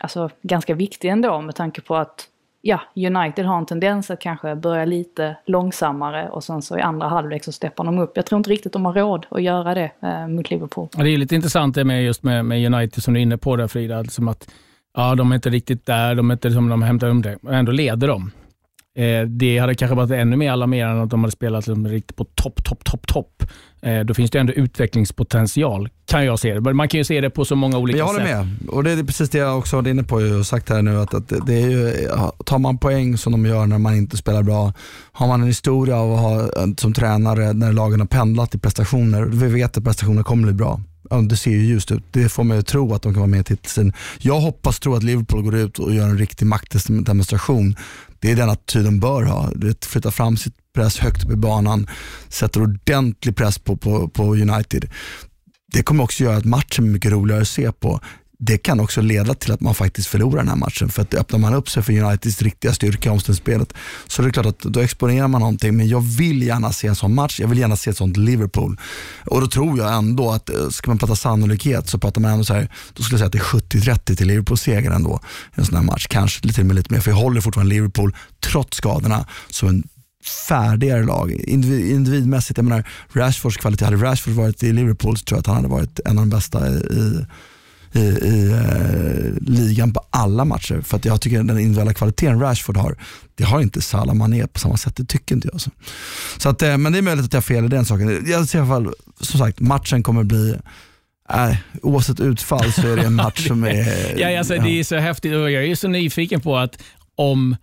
[0.00, 2.29] alltså, ganska viktig ändå med tanke på att
[2.62, 7.08] ja, United har en tendens att kanske börja lite långsammare och sen så i andra
[7.08, 8.12] halvlek så steppar de upp.
[8.14, 10.88] Jag tror inte riktigt de har råd att göra det eh, mot Liverpool.
[10.96, 13.38] Ja, det är lite intressant det med just med, med United som du är inne
[13.38, 14.02] på där Frida.
[14.02, 14.50] Liksom att,
[14.96, 17.54] ja, de är inte riktigt där, de är inte som de hämtar um det, men
[17.54, 18.30] ändå leder de.
[18.96, 22.24] Eh, det hade kanske varit ännu mer alarmerande om de hade spelat liksom riktigt på
[22.24, 23.42] topp, topp, topp, topp.
[23.82, 26.74] Eh, då finns det ändå utvecklingspotential, kan jag se det.
[26.74, 27.98] Man kan ju se det på så många olika sätt.
[27.98, 28.46] Jag håller sätt.
[28.46, 28.68] med.
[28.68, 31.00] Och det är precis det jag också varit inne på och sagt här nu.
[31.00, 32.08] Att, att det är ju,
[32.44, 34.72] tar man poäng som de gör när man inte spelar bra,
[35.12, 39.22] har man en historia av att ha som tränare när lagen har pendlat i prestationer,
[39.22, 42.04] vi vet att prestationer kommer bli bra ja, det ser ju ljust ut.
[42.10, 43.92] Det får mig att tro att de kan vara med i titeln.
[44.18, 47.76] Jag hoppas tro att Liverpool går ut och gör en riktig maktdemonstration.
[48.20, 49.50] Det är den attityd de bör ha.
[49.82, 51.88] Flytta fram sitt press högt upp i banan,
[52.28, 54.90] sätter ordentlig press på, på, på United.
[55.72, 58.00] Det kommer också göra att matchen är mycket roligare att se på
[58.42, 60.88] det kan också leda till att man faktiskt förlorar den här matchen.
[60.88, 63.72] För att öppnar man upp sig för Uniteds riktiga styrka i omställningsspelet
[64.06, 65.76] så är det klart att då exponerar man någonting.
[65.76, 67.40] Men jag vill gärna se en sån match.
[67.40, 68.80] Jag vill gärna se ett sånt Liverpool.
[69.26, 72.44] Och då tror jag ändå att, eh, ska man prata sannolikhet så pratar man ändå
[72.44, 75.20] så här, då skulle jag säga att det är 70-30 till Liverpool-seger ändå
[75.56, 76.06] i en sån här match.
[76.06, 79.82] Kanske till och med lite mer, för jag håller fortfarande Liverpool, trots skadorna, som en
[80.48, 81.30] färdigare lag.
[81.30, 85.46] Individ, individmässigt, jag menar Rashfords kvalitet, hade Rashford varit i Liverpool så tror jag att
[85.46, 87.26] han hade varit en av de bästa i, i,
[87.94, 90.80] i uh, ligan på alla matcher.
[90.80, 92.96] För att jag tycker den individuella kvaliteten Rashford har,
[93.34, 94.96] det har inte Salah Mané på samma sätt.
[94.96, 95.60] Det tycker inte jag.
[95.60, 95.70] Så.
[96.38, 98.24] Så att, eh, men det är möjligt att jag har fel i den saken.
[98.26, 100.56] Jag ser i alla fall, som sagt, matchen kommer bli
[101.32, 104.14] äh, oavsett utfall så är det en match som är...
[104.18, 104.62] ja, alltså, ja.
[104.62, 106.82] Det är så häftigt och jag är så nyfiken på att
[107.14, 107.56] om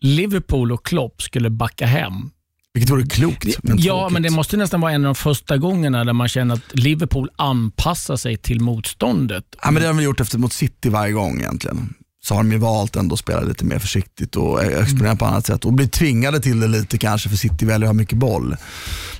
[0.00, 2.30] Liverpool och Klopp skulle backa hem
[2.74, 3.44] vilket vore klokt.
[3.62, 4.12] Men ja, tråkigt.
[4.12, 7.30] men det måste nästan vara en av de första gångerna där man känner att Liverpool
[7.36, 9.44] anpassar sig till motståndet.
[9.62, 12.52] Ja, men det har de gjort efter mot City varje gång egentligen så har de
[12.52, 15.88] ju valt ändå att spela lite mer försiktigt och exponera på annat sätt och bli
[15.88, 18.56] tvingade till det lite kanske för City väljer att ha mycket boll.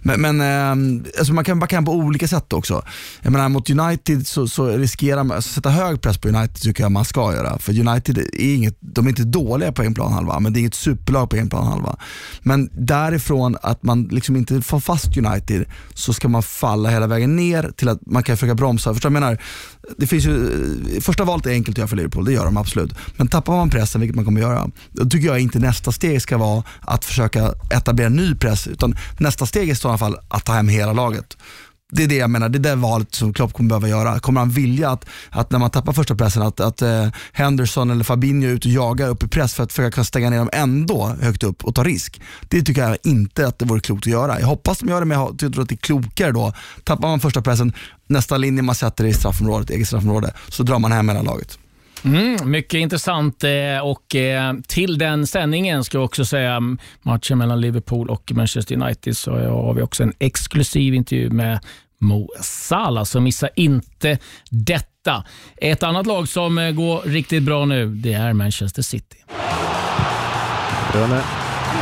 [0.02, 2.84] Men, men eh, alltså man kan backa hem på olika sätt också.
[3.22, 6.82] Jag menar mot United så, så riskerar man, alltså sätta hög press på United tycker
[6.82, 7.58] jag man ska göra.
[7.58, 10.74] För United är inget, de är inte dåliga på en planhalva men det är inget
[10.74, 11.96] superlag på en planhalva.
[12.42, 17.36] Men därifrån att man liksom inte får fast United så ska man falla hela vägen
[17.36, 18.94] ner till att man kan försöka bromsa.
[18.94, 19.38] Förstår jag menar,
[19.96, 22.87] det finns ju, första valet är enkelt att göra för Liverpool, det gör de absolut.
[23.16, 26.38] Men tappar man pressen, vilket man kommer göra, då tycker jag inte nästa steg ska
[26.38, 30.52] vara att försöka etablera ny press, utan nästa steg är i sådana fall att ta
[30.52, 31.36] hem hela laget.
[31.92, 34.20] Det är det jag menar, det är det valet som Klopp kommer behöva göra.
[34.20, 38.04] Kommer han vilja att, att när man tappar första pressen att, att eh, Henderson eller
[38.04, 40.50] Fabinho är ute och jagar upp i press för att försöka kunna stänga ner dem
[40.52, 42.20] ändå högt upp och ta risk.
[42.48, 44.40] Det tycker jag inte att det vore klokt att göra.
[44.40, 46.52] Jag hoppas de gör det men jag tror att det är klokare då.
[46.84, 47.72] Tappar man första pressen,
[48.06, 51.58] nästa linje man sätter i straffområdet, eget straffområde, så drar man hem hela laget.
[52.04, 56.60] Mm, mycket intressant eh, och eh, till den sändningen ska jag också säga
[57.02, 61.60] matchen mellan Liverpool och Manchester United så har vi också en exklusiv intervju med
[62.00, 64.18] Mo Salah, så missa inte
[64.50, 65.24] detta.
[65.56, 69.16] Ett annat lag som eh, går riktigt bra nu, det är Manchester City.
[70.94, 71.22] Rönne.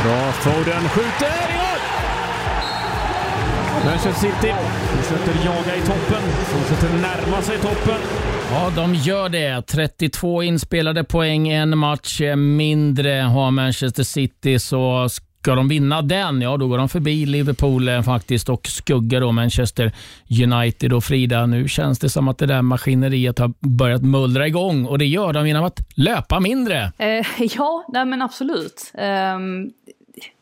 [0.03, 1.79] Bra, Foden skjuter i mål!
[3.85, 4.53] Manchester City
[4.91, 8.01] fortsätter jaga i toppen, fortsätter närma sig toppen.
[8.51, 9.61] Ja, de gör det.
[9.61, 14.59] 32 inspelade poäng, en match mindre har Manchester City.
[14.59, 19.21] Så ska de vinna den, ja då går de förbi Liverpool eh, faktiskt och skuggar
[19.21, 19.91] då Manchester
[20.43, 20.93] United.
[20.93, 24.97] Och Frida, nu känns det som att det där maskineriet har börjat mullra igång och
[24.97, 26.91] det gör de genom att löpa mindre.
[26.97, 27.25] Eh,
[27.57, 28.91] ja, nej men absolut.
[29.33, 29.71] Um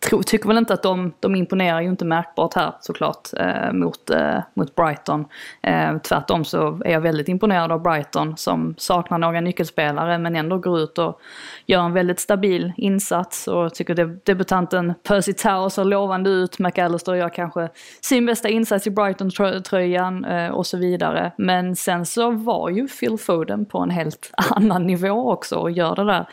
[0.05, 4.09] tro, tycker väl inte att de, de imponerar ju inte märkbart här såklart eh, mot,
[4.09, 5.25] eh, mot Brighton.
[5.61, 10.57] Eh, tvärtom så är jag väldigt imponerad av Brighton som saknar några nyckelspelare men ändå
[10.57, 11.19] går ut och
[11.65, 16.59] gör en väldigt stabil insats och tycker det, debutanten Percy Tau ser lovande ut.
[16.59, 17.69] McAllister gör kanske
[18.01, 21.31] sin bästa insats i Brighton-tröjan eh, och så vidare.
[21.37, 25.95] Men sen så var ju Phil Foden på en helt annan nivå också och gör
[25.95, 26.25] det där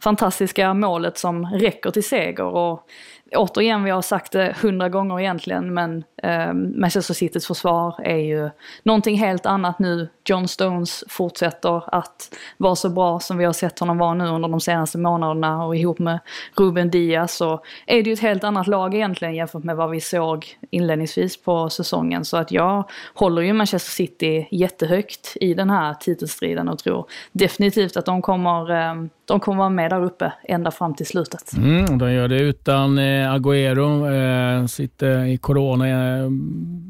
[0.00, 2.44] fantastiska målet som räcker till seger.
[2.44, 2.86] Och
[3.32, 8.50] återigen, vi har sagt det hundra gånger egentligen, men eh, Manchester Citys försvar är ju
[8.82, 10.08] någonting helt annat nu.
[10.24, 14.48] John Stones fortsätter att vara så bra som vi har sett honom vara nu under
[14.48, 16.18] de senaste månaderna och ihop med
[16.58, 20.00] Ruben Diaz så är det ju ett helt annat lag egentligen jämfört med vad vi
[20.00, 22.24] såg inledningsvis på säsongen.
[22.24, 22.84] Så att jag
[23.14, 28.70] håller ju Manchester City jättehögt i den här titelstriden och tror definitivt att de kommer,
[28.70, 31.56] eh, de kommer vara med där uppe ända fram till slutet.
[31.56, 34.12] Mm, de gör det utan eh, Agüero,
[34.60, 35.84] eh, sitter i corona,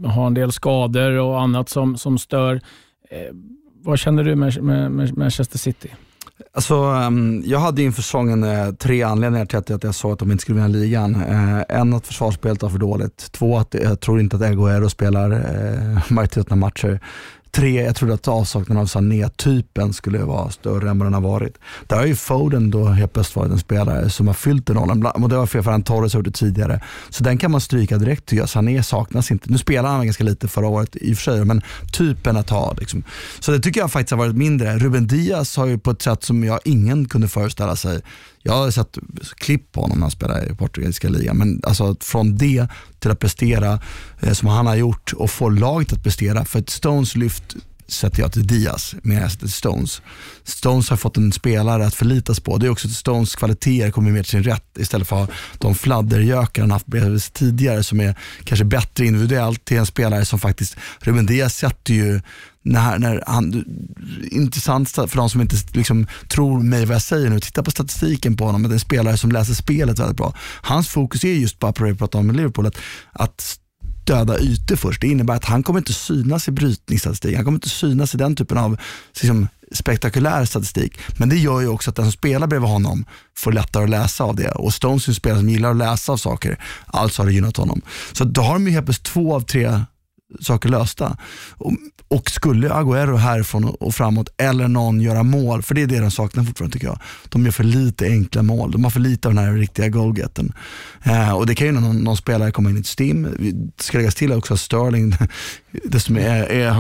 [0.08, 2.60] har en del skador och annat som, som stör.
[3.10, 3.18] Eh,
[3.82, 5.90] vad känner du med, med, med Manchester City?
[6.52, 10.30] Alltså, ehm, jag hade inför säsongen eh, tre anledningar till att jag sa att de
[10.30, 11.14] inte skulle vinna ligan.
[11.14, 13.32] Eh, en, att försvarsspelet var för dåligt.
[13.32, 17.00] Två, att jag tror inte att Agüero spelar eh, majoriteten av matcher.
[17.54, 21.58] Tre, jag trodde att avsaknaden av Sané-typen skulle vara större än vad den har varit.
[21.86, 25.06] Där har ju Foden då helt plötsligt varit en spelare som har fyllt den rollen.
[25.06, 26.80] Och det var fel för han Torres har gjort det tidigare.
[27.10, 28.48] Så den kan man stryka direkt tycker jag.
[28.48, 29.50] Sané saknas inte.
[29.50, 31.62] Nu spelar han ganska lite förra året i och för sig, men
[31.92, 32.72] typen att ha.
[32.72, 33.02] Liksom.
[33.40, 34.78] Så det tycker jag faktiskt har varit mindre.
[34.78, 38.00] Ruben Diaz har ju på ett sätt som jag ingen kunde föreställa sig
[38.46, 38.98] jag har sett
[39.36, 43.18] klipp på honom när han spelar i portugisiska ligan, men alltså från det till att
[43.18, 43.80] prestera
[44.20, 46.44] eh, som han har gjort och få laget att prestera.
[46.44, 47.56] För ett Stones lyft
[47.88, 50.02] sätter jag till Diaz mer än till Stones.
[50.44, 52.58] Stones har fått en spelare att förlitas på.
[52.58, 55.26] Det är också att Stones kvaliteter kommer mer till sin rätt istället för
[55.58, 60.24] de fladdergökar han haft bredvid sig tidigare som är kanske bättre individuellt till en spelare
[60.24, 62.20] som faktiskt, Ruben Diaz sätter ju
[62.64, 63.64] när, när han,
[64.30, 68.36] intressant för de som inte liksom, tror mig vad jag säger nu, titta på statistiken
[68.36, 70.34] på honom, det är en spelare som läser spelet väldigt bra.
[70.62, 72.76] Hans fokus är just på, att prata om Liverpool, att,
[73.12, 73.58] att
[74.04, 75.00] döda ytor först.
[75.00, 78.36] Det innebär att han kommer inte synas i brytningsstatistik, han kommer inte synas i den
[78.36, 78.80] typen av
[79.20, 80.98] liksom, spektakulär statistik.
[81.18, 83.04] Men det gör ju också att den som spelar bredvid honom
[83.36, 84.50] får lättare att läsa av det.
[84.50, 87.56] Och Stones är en spelare som gillar att läsa av saker, alltså har det gynnat
[87.56, 87.82] honom.
[88.12, 89.80] Så då har de ju helt plötsligt två av tre
[90.40, 91.16] saker lösta.
[91.50, 91.72] Och,
[92.08, 96.10] och skulle Agüero härifrån och framåt eller någon göra mål, för det är det de
[96.10, 96.98] saknar fortfarande tycker jag.
[97.28, 98.70] De gör för lite enkla mål.
[98.70, 100.52] De har för lite av den här riktiga goalgetten.
[101.02, 103.22] Eh, och det kan ju någon, någon spelare komma in i ett stim.
[103.76, 105.14] Det ska läggas till också att Sterling
[105.84, 106.70] dessutom är, är,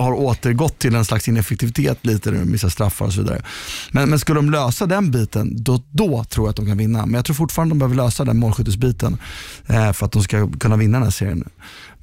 [0.00, 3.42] har återgått till en slags ineffektivitet lite, missar straffar och så vidare.
[3.90, 7.06] Men, men skulle de lösa den biten, då, då tror jag att de kan vinna.
[7.06, 9.18] Men jag tror fortfarande de behöver lösa den målskyttesbiten
[9.66, 11.44] eh, för att de ska kunna vinna den här serien.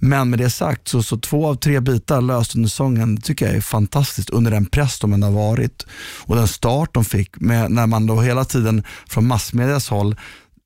[0.04, 3.46] Men med det sagt, så, så två av tre bitar löst under säsongen det tycker
[3.46, 5.86] jag är fantastiskt under den press de ändå har varit.
[6.26, 10.16] Och den start de fick med, när man då hela tiden från massmedias håll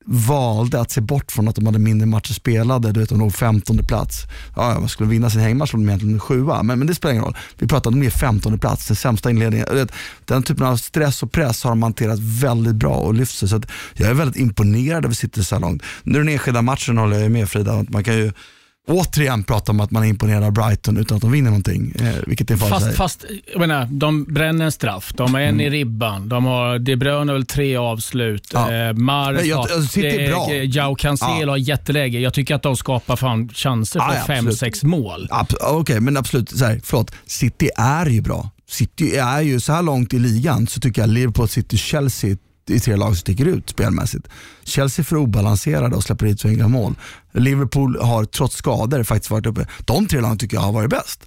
[0.06, 2.92] valde att se bort från att de hade mindre matcher spelade.
[2.92, 4.22] Du vet, de låg 15 plats.
[4.56, 7.24] Ja, man skulle vinna sin hängmatch om de egentligen sjua, men, men det spelar ingen
[7.24, 7.36] roll.
[7.58, 9.66] Vi pratar om de är 15 plats, den sämsta inledningen.
[9.74, 9.92] Vet,
[10.24, 13.48] den typen av stress och press har de hanterat väldigt bra och lyft sig.
[13.48, 13.60] Så
[13.94, 15.82] jag är väldigt imponerad över City så här långt.
[16.02, 18.32] Nu den enskilda matchen håller jag med Frida, man kan ju
[18.90, 21.92] återigen prata om att man är imponerad av Brighton utan att de vinner någonting.
[22.00, 25.60] Eh, vilket är fast, fast jag menar, de bränner en straff, de har en mm.
[25.60, 28.50] i ribban, de har De Bruyne väl tre avslut.
[28.52, 28.72] Ja.
[28.72, 30.54] Eh, Mars jag, jag, är bra.
[30.54, 31.50] Jao Cancelo ja.
[31.50, 32.18] har jätteläge.
[32.20, 35.28] Jag tycker att de skapar fan chanser för ja, fem, sex mål.
[35.30, 36.50] Okej, okay, men absolut.
[36.50, 37.10] Så här, förlåt.
[37.26, 38.50] City är ju bra.
[38.68, 42.36] City är ju så här långt i ligan så tycker jag Liverpool, City, Chelsea
[42.70, 44.28] i tre lag som sticker ut spelmässigt.
[44.64, 46.94] Chelsea är för obalanserade och släpper hit så enkla mål.
[47.32, 49.66] Liverpool har trots skador faktiskt varit uppe.
[49.84, 51.26] De tre lagen tycker jag har varit bäst.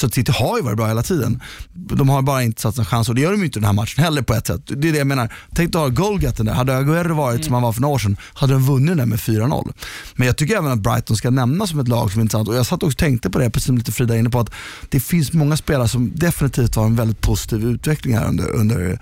[0.00, 1.42] Så City har ju varit bra hela tiden.
[1.72, 3.72] De har bara inte satt en chans och det gör de ju inte den här
[3.72, 4.60] matchen heller på ett sätt.
[4.66, 5.32] Det är det jag menar.
[5.54, 6.52] Tänk att ha goalgetten där.
[6.52, 7.44] Hade Aguero varit mm.
[7.44, 9.72] som han var för några år sedan, hade de vunnit den med 4-0.
[10.14, 12.54] Men jag tycker även att Brighton ska nämnas som ett lag som är intressant och
[12.56, 14.50] jag satt och tänkte på det, precis som lite Frida inne på, att
[14.88, 18.98] det finns många spelare som definitivt har en väldigt positiv utveckling här under, under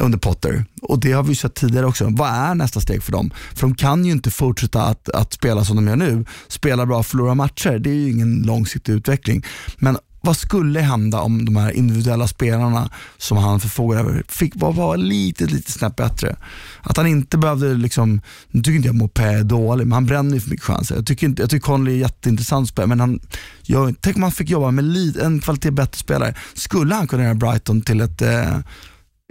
[0.00, 0.64] under Potter.
[0.82, 2.08] Och det har vi sett tidigare också.
[2.10, 3.30] Vad är nästa steg för dem?
[3.54, 6.24] För de kan ju inte fortsätta att, att spela som de gör nu.
[6.48, 9.44] Spela bra och förlora matcher, det är ju ingen långsiktig utveckling.
[9.76, 14.70] Men vad skulle hända om de här individuella spelarna som han förfogar över fick bara
[14.70, 16.36] vara lite, lite snäpp bättre?
[16.82, 20.34] Att han inte behövde, liksom, nu tycker inte jag Mopé är dålig, men han bränner
[20.34, 20.94] ju för mycket chanser.
[20.94, 23.20] Jag tycker, inte, jag tycker Conley är jätteintressant spelare, men han,
[23.62, 26.34] jag, tänk om han fick jobba med en kvalitet bättre spelare.
[26.54, 28.58] Skulle han kunna göra Brighton till ett eh,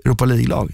[0.06, 0.74] Europa League-lag?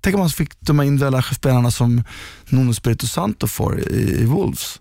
[0.00, 2.02] Tänk om man fick de här individuella spelarna som
[2.48, 4.80] Nuno Spirito Santo får i, i Wolves.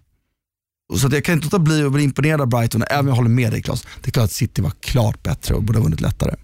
[0.98, 3.16] Så att jag kan inte låta bli att bli imponerad av Brighton, även om jag
[3.16, 3.86] håller med dig Claes.
[4.02, 6.36] Det är klart att City var klart bättre och borde ha vunnit lättare.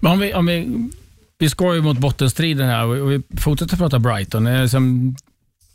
[0.00, 0.88] Men om vi, om vi,
[1.38, 4.44] vi ska ju mot bottenstriden här och vi fortsätter prata Brighton.
[4.44, 5.16] Det är liksom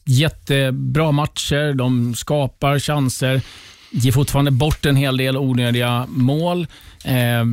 [0.06, 3.42] jättebra matcher, de skapar chanser,
[3.92, 6.68] ger fortfarande bort en hel del onödiga mål.
[7.04, 7.46] Eh,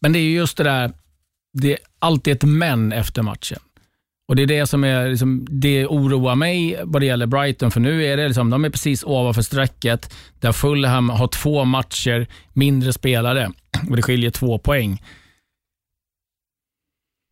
[0.00, 0.92] men det är just det där,
[1.52, 3.58] det alltid ett men efter matchen.
[4.28, 7.80] Och Det är det som är, liksom, det oroar mig vad det gäller Brighton, för
[7.80, 12.92] nu är det liksom, de är precis ovanför strecket, där Fulham har två matcher mindre
[12.92, 13.50] spelare
[13.90, 15.02] och det skiljer två poäng.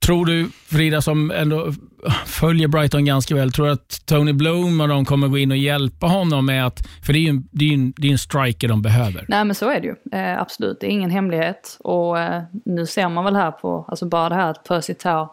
[0.07, 1.73] Tror du, Frida, som ändå
[2.27, 5.57] följer Brighton ganska väl, tror du att Tony Bloom och de kommer gå in och
[5.57, 8.19] hjälpa honom med att, för det är ju en, det är en, det är en
[8.19, 9.25] striker de behöver.
[9.29, 10.81] Nej men så är det ju, eh, absolut.
[10.81, 11.77] Det är ingen hemlighet.
[11.81, 15.29] Och eh, nu ser man väl här på, alltså bara det här att Percy Tau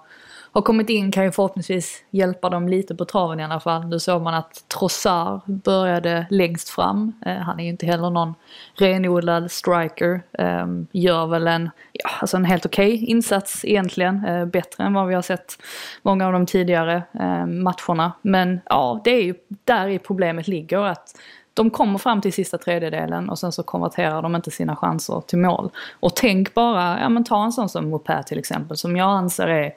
[0.52, 3.86] har kommit in kan ju förhoppningsvis hjälpa dem lite på traven i alla fall.
[3.88, 7.14] Nu såg man att Trossard började längst fram.
[7.26, 8.34] Eh, han är ju inte heller någon
[8.76, 10.22] renodlad striker.
[10.32, 14.26] Eh, gör väl en, ja, alltså en helt okej okay insats egentligen.
[14.26, 15.58] Eh, bättre än vad vi har sett
[16.02, 18.12] många av de tidigare eh, matcherna.
[18.22, 20.80] Men ja, det är ju där i problemet ligger.
[20.86, 21.16] att
[21.54, 25.38] de kommer fram till sista tredjedelen och sen så konverterar de inte sina chanser till
[25.38, 25.72] mål.
[26.00, 29.48] Och tänk bara, ja men ta en sån som Mopé till exempel, som jag anser
[29.48, 29.74] är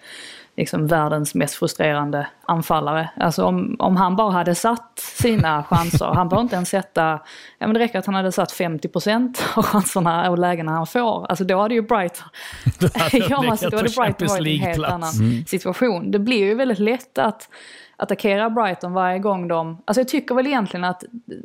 [0.57, 3.11] liksom världens mest frustrerande anfallare.
[3.17, 7.21] Alltså om, om han bara hade satt sina chanser, han behöver inte ens sätta,
[7.59, 11.27] ja men det räcker att han hade satt 50% av chanserna och lägena han får.
[11.27, 12.29] Alltså då hade ju Brighton,
[13.29, 15.45] ja alltså då hade Brighton varit i en helt annan mm.
[15.47, 16.11] situation.
[16.11, 17.49] Det blir ju väldigt lätt att
[18.03, 19.79] attackera Brighton varje gång de...
[19.85, 21.05] Alltså jag tycker väl egentligen att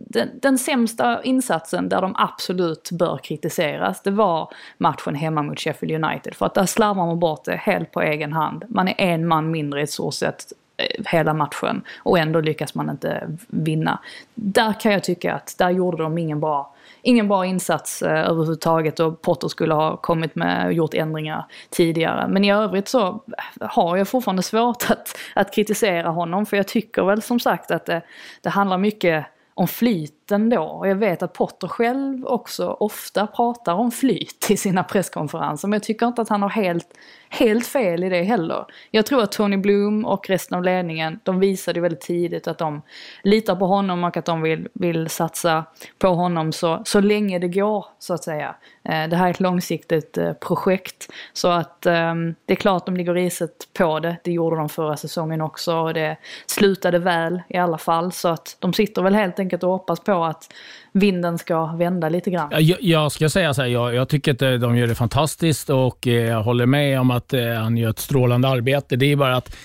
[0.09, 6.05] den, den sämsta insatsen där de absolut bör kritiseras, det var matchen hemma mot Sheffield
[6.05, 6.35] United.
[6.35, 8.63] För att där slarvar man bort det helt på egen hand.
[8.69, 10.53] Man är en man mindre i stort sett.
[10.77, 13.99] Eh, hela matchen och ändå lyckas man inte vinna.
[14.35, 18.99] Där kan jag tycka att där gjorde de ingen bra ingen bra insats eh, överhuvudtaget
[18.99, 22.27] och Potter skulle ha kommit med och gjort ändringar tidigare.
[22.27, 23.23] Men i övrigt så
[23.59, 27.85] har jag fortfarande svårt att, att kritisera honom för jag tycker väl som sagt att
[27.85, 28.01] det,
[28.41, 30.61] det handlar mycket om flyt flyten då.
[30.61, 35.67] Och jag vet att Potter själv också ofta pratar om flyt i sina presskonferenser.
[35.67, 36.87] Men jag tycker inte att han har helt,
[37.29, 38.65] helt fel i det heller.
[38.91, 42.81] Jag tror att Tony Bloom och resten av ledningen, de visade väldigt tidigt att de
[43.23, 45.65] litar på honom och att de vill, vill satsa
[45.99, 48.55] på honom så, så länge det går, så att säga.
[48.83, 51.07] Eh, det här är ett långsiktigt eh, projekt.
[51.33, 54.17] Så att ehm, det är klart de ligger riset på det.
[54.23, 58.11] Det gjorde de förra säsongen också och det slutade väl i alla fall.
[58.11, 60.53] Så att de sitter väl helt enkelt och hoppas på att
[60.93, 62.49] vinden ska vända lite grann.
[62.51, 65.69] Jag, jag ska säga så här, jag, jag, tycker att eh, de gör det fantastiskt
[65.69, 68.95] och eh, jag håller med om att eh, han gör ett strålande arbete.
[68.95, 69.55] Det är bara att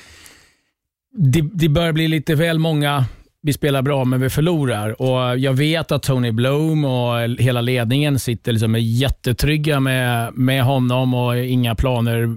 [1.12, 3.04] det, det börjar bli lite väl många
[3.42, 5.02] vi spelar bra men vi förlorar.
[5.02, 11.14] Och Jag vet att Tony Bloom och hela ledningen sitter liksom jättetrygga med, med honom
[11.14, 12.36] och inga planer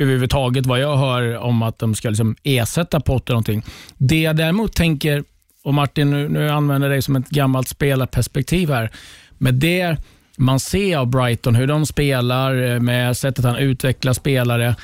[0.00, 3.62] överhuvudtaget vad jag hör om att de ska liksom ersätta Potter någonting.
[3.96, 5.24] Det jag däremot tänker,
[5.64, 8.90] och Martin nu, nu använder dig som ett gammalt spelarperspektiv här,
[9.38, 9.96] med det
[10.36, 14.74] man ser av Brighton, hur de spelar, eh, med sättet han utvecklar spelare,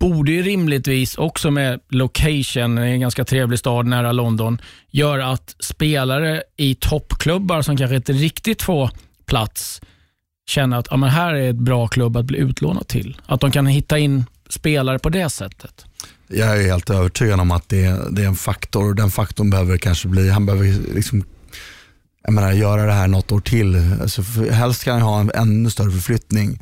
[0.00, 6.42] borde ju rimligtvis också med location, en ganska trevlig stad nära London, göra att spelare
[6.56, 8.90] i toppklubbar som kanske inte riktigt får
[9.26, 9.80] plats
[10.46, 13.16] känner att ja, men här är ett bra klubb att bli utlånad till.
[13.26, 15.86] Att de kan hitta in spelare på det sättet.
[16.34, 19.50] Jag är helt övertygad om att det är, det är en faktor och den faktorn
[19.50, 21.24] behöver kanske bli, han behöver liksom
[22.24, 23.92] jag menar, göra det här något år till.
[24.02, 26.60] Alltså, helst kan han ha en ännu större förflyttning.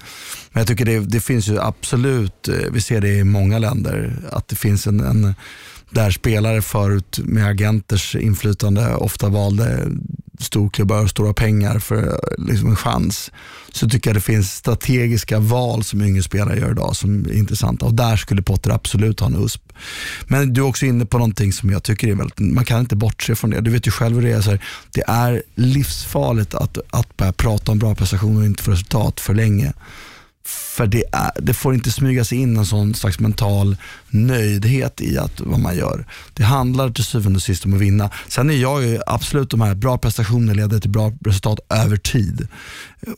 [0.52, 4.16] Men jag tycker det, det, finns ju absolut, eh, vi ser det i många länder,
[4.32, 5.34] att det finns en, en
[5.90, 9.86] där spelare förut med agenters inflytande ofta valde
[10.40, 13.30] storklubbar och stora pengar för liksom en chans.
[13.72, 17.86] Så tycker jag det finns strategiska val som yngre spelare gör idag som är intressanta
[17.86, 19.72] och där skulle Potter absolut ha en USP.
[20.26, 22.96] Men du är också inne på någonting som jag tycker är väldigt, man kan inte
[22.96, 23.60] bortse från det.
[23.60, 24.40] Du vet ju själv hur det är.
[24.40, 28.70] Så här, det är livsfarligt att, att börja prata om bra prestationer och inte få
[28.70, 29.72] resultat för länge.
[30.44, 33.76] För det, är, det, får inte smyga sig in en sån slags mental
[34.10, 36.06] nöjdhet i att vad man gör.
[36.34, 38.10] Det handlar till syvende och sist om att vinna.
[38.28, 42.48] Sen är jag ju absolut de här bra prestationer leder till bra resultat över tid.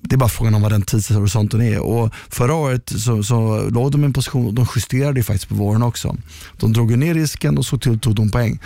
[0.00, 1.78] Det är bara frågan om vad den tidshorisonten är.
[1.78, 5.54] Och förra året så, så låg de i en position, de justerade ju faktiskt på
[5.54, 6.16] våren också.
[6.58, 8.58] De drog ner risken och så till tog de poäng.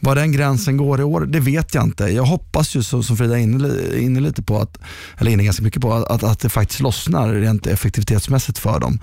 [0.00, 2.04] Var den gränsen går i år, det vet jag inte.
[2.04, 4.78] Jag hoppas ju, så, som Frida är inne, inne lite på, att,
[5.18, 8.98] eller inne ganska mycket på, att, att det faktiskt lossnar rent effektivitetsmässigt för dem.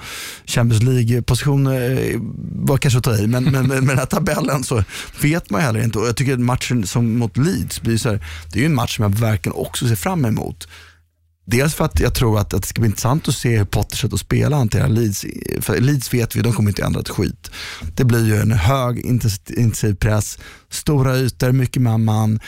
[0.45, 2.19] Champions League-positionen eh,
[2.65, 4.84] var kanske att ta i, men, men med den här tabellen så
[5.21, 5.99] vet man heller inte.
[5.99, 8.75] Och jag tycker att matchen som mot Leeds, blir så här, det är ju en
[8.75, 10.67] match som jag verkligen också ser fram emot.
[11.51, 13.97] Dels för att jag tror att, att det ska bli intressant att se hur Potter
[13.97, 15.25] sätter att spela hanterar Leeds.
[15.59, 17.51] För Leeds vet vi, de kommer inte ändra ett skit.
[17.95, 20.38] Det blir ju en hög intensiv press,
[20.69, 22.39] stora ytor, mycket man man.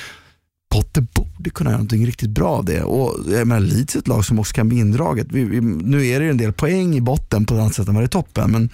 [0.72, 2.84] Potter borde kunna göra någonting riktigt bra av det.
[2.84, 5.28] Och jag menar, Leeds är ett lag som också kan bli indraget.
[5.30, 7.94] Vi, vi, nu är det en del poäng i botten på ett annat sätt än
[7.94, 8.52] vad det är i toppen.
[8.52, 8.70] Men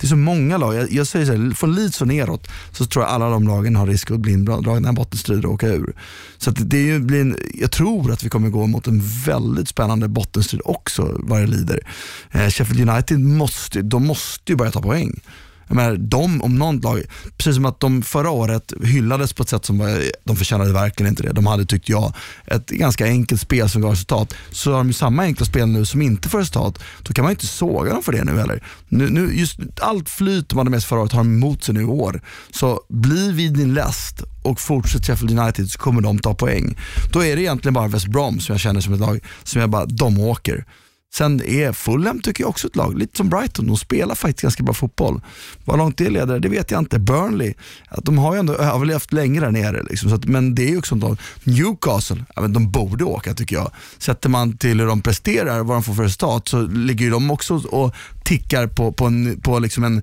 [0.00, 0.74] det är så många lag.
[0.74, 3.76] Jag, jag säger så här, från Leeds och neråt så tror jag alla de lagen
[3.76, 5.92] har risk att bli indragna i bottenstrider och åka ur.
[6.38, 9.68] Så det är ju, blir en, jag tror att vi kommer gå mot en väldigt
[9.68, 11.86] spännande bottenstrid också vad det lider.
[12.30, 15.20] Eh, Sheffield United måste, de måste ju börja ta poäng.
[15.68, 17.02] Jag menar, de om något lag,
[17.36, 21.10] precis som att de förra året hyllades på ett sätt som var, de förtjänade verkligen
[21.10, 21.32] inte det.
[21.32, 22.12] De hade, tyckte jag,
[22.46, 24.34] ett ganska enkelt spel som gav resultat.
[24.50, 26.78] Så har de ju samma enkla spel nu som inte får resultat.
[27.02, 28.62] Då kan man ju inte såga dem för det nu heller.
[28.88, 31.74] Nu, nu, just allt flyt de hade med sig förra året har de emot sig
[31.74, 32.22] nu i år.
[32.50, 36.78] Så bli vid din läst och fortsätt Sheffield United så kommer de ta poäng.
[37.12, 39.70] Då är det egentligen bara West Brom som jag känner som ett lag som jag
[39.70, 40.64] bara, de åker.
[41.14, 44.62] Sen är Fulham tycker jag också ett lag, lite som Brighton, de spelar faktiskt ganska
[44.62, 45.20] bra fotboll.
[45.64, 46.98] Vad långt det leder, det vet jag inte.
[46.98, 47.54] Burnley,
[47.98, 49.82] de har ju ändå överlevt länge där nere.
[49.82, 51.18] Liksom, så att, men det är ju också ett lag.
[51.44, 53.70] Newcastle, ja, men de borde åka tycker jag.
[53.98, 57.30] Sätter man till hur de presterar, vad de får för resultat, så ligger ju de
[57.30, 57.94] också och
[58.24, 60.02] tickar på, på, en, på liksom en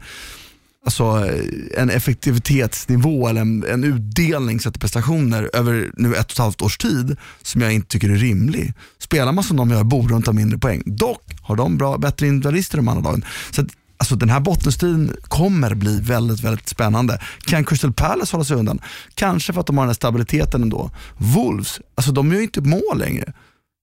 [0.85, 6.37] alltså, eh, en effektivitetsnivå eller en, en utdelning sett prestationer över nu ett och ett
[6.37, 8.73] halvt års tid som jag inte tycker är rimlig.
[8.99, 10.83] Spelar man som de gör borde de ta mindre poäng.
[10.85, 13.25] Dock har de bra, bättre individualister de andra lagen.
[13.51, 13.67] Så att,
[13.97, 17.21] alltså, den här bottenstriden kommer bli väldigt, väldigt spännande.
[17.39, 18.79] Kan Crystal Palace hålla sig undan?
[19.13, 20.91] Kanske för att de har den här stabiliteten ändå.
[21.17, 23.33] Wolves, alltså de gör ju inte mål längre.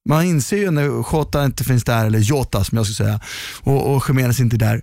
[0.09, 3.21] Man inser ju när Jota inte finns där, eller Jota som jag ska säga,
[3.61, 4.83] och, och Jiménez inte är där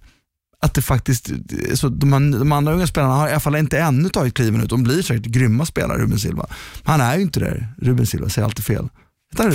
[0.63, 1.29] att det faktiskt,
[1.73, 4.69] så de, de andra unga spelarna har i alla fall inte ännu tagit kliven ut.
[4.69, 6.45] De blir säkert grymma spelare, Ruben Silva.
[6.83, 7.67] Men han är ju inte det.
[7.77, 8.89] Ruben Silva säger alltid fel.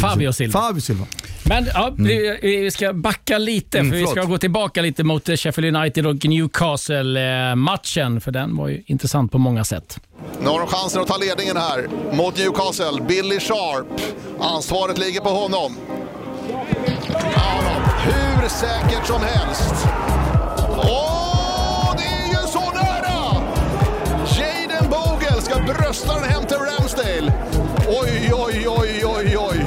[0.00, 0.61] Fabio Silva.
[0.61, 1.06] Fabio Silva.
[1.44, 2.04] Men ja, mm.
[2.42, 6.24] vi ska backa lite, mm, för vi ska gå tillbaka lite mot Sheffield United och
[6.24, 10.00] Newcastle-matchen, för den var ju intressant på många sätt.
[10.40, 13.04] Nu har de chansen att ta ledningen här mot Newcastle.
[13.09, 13.86] Billy Sharp.
[14.40, 15.76] Ansvaret ligger på honom.
[17.34, 17.61] Ja,
[18.04, 19.86] hur säkert som helst.
[20.82, 23.42] Åh, det är ju så nära!
[24.38, 27.32] Jaden Bogle ska brösta den hem till Ramsdale.
[27.88, 29.57] Oj, oj, oj, oj, oj.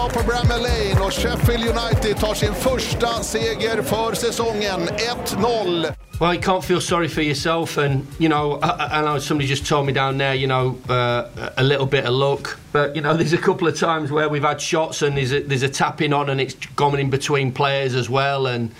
[0.00, 4.88] Av på Bramall Lane och Sheffield United tar sin första seger för säsongen.
[5.26, 5.92] 1-0.
[6.20, 9.66] Well, you can't feel sorry for yourself, and you know, I, I know somebody just
[9.66, 13.16] told me down there, you know, uh, a little bit of luck, but you know,
[13.18, 16.12] there's a couple of times where we've had shots and there's a, there's a tapping
[16.12, 18.70] on and it's gone in between players as well, and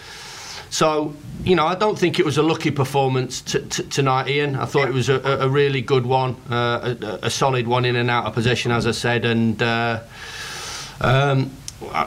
[0.70, 1.12] so
[1.44, 3.42] you know, I don't think it was a lucky performance
[3.90, 4.56] tonight, Ian.
[4.56, 7.96] I thought it was a, a really good one, uh, a, a, solid one in
[7.96, 9.62] and out of possession, as I said, and.
[9.62, 10.00] Uh,
[11.00, 11.50] um,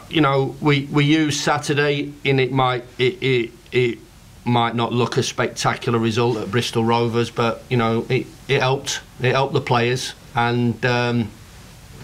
[0.10, 4.00] you know, we, we use Saturday, and it might it, it, it
[4.46, 9.02] might not look a spectacular result at Bristol Rovers, but you know it, it helped.
[9.22, 11.30] It helped the players, and um,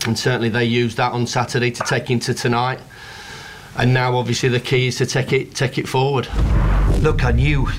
[0.05, 2.79] and certainly they used that on Saturday to take into tonight.
[3.77, 6.27] And now, obviously, the key is to take it take it forward.
[7.01, 7.69] Look, I knew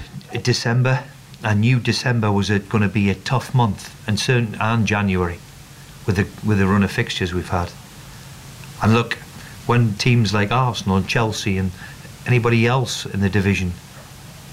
[0.43, 1.05] December.
[1.43, 5.39] I knew December was going to be a tough month, and certain and January,
[6.07, 7.73] with the with the run of fixtures we've had.
[8.83, 9.15] And look,
[9.67, 11.71] when teams like Arsenal and Chelsea and
[12.27, 13.73] anybody else in the division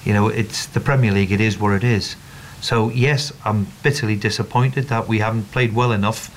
[0.07, 1.33] you know, it's the Premier League.
[1.33, 2.15] It is what it is.
[2.61, 6.33] So yes, I'm bitterly disappointed that we haven't played well enough,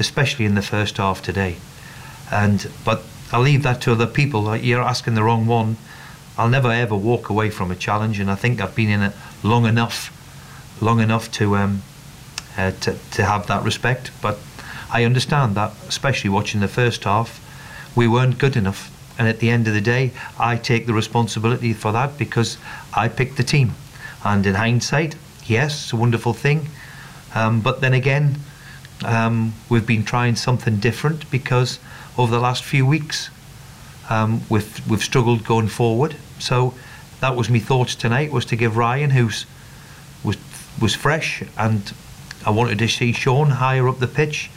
[0.00, 1.54] especially in the first half today.
[2.32, 4.56] And but I'll leave that to other people.
[4.56, 5.76] You're asking the wrong one.
[6.36, 9.12] I'll never ever walk away from a challenge, and I think I've been in it
[9.44, 10.10] long enough,
[10.82, 11.82] long enough to um,
[12.58, 14.10] uh, to to have that respect.
[14.20, 14.40] But
[14.92, 17.40] I understand that, especially watching the first half,
[17.96, 18.90] we weren't good enough.
[19.18, 22.58] And at the end of the day, I take the responsibility for that because
[22.94, 23.72] I picked the team.
[24.22, 25.16] And in hindsight,
[25.46, 26.68] yes, it's a wonderful thing.
[27.34, 28.36] Um, but then again,
[29.04, 31.78] um, we've been trying something different because
[32.18, 33.30] over the last few weeks,
[34.10, 36.16] um, we've we've struggled going forward.
[36.38, 36.74] So
[37.20, 39.46] that was my thoughts tonight was to give Ryan, who's
[40.22, 40.36] was
[40.80, 41.92] was fresh, and
[42.44, 44.50] I wanted to see Sean higher up the pitch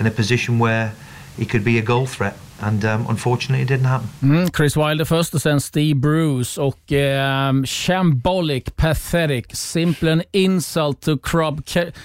[0.00, 0.94] in a position where
[1.36, 2.36] he could be a goal threat.
[2.60, 4.08] And um, unfortunately, it didn't happen.
[4.22, 11.00] Mm, Chris Wilder först och sen Steve Bruce och eh, shambolic, pathetic, simple an insult
[11.00, 11.62] to club,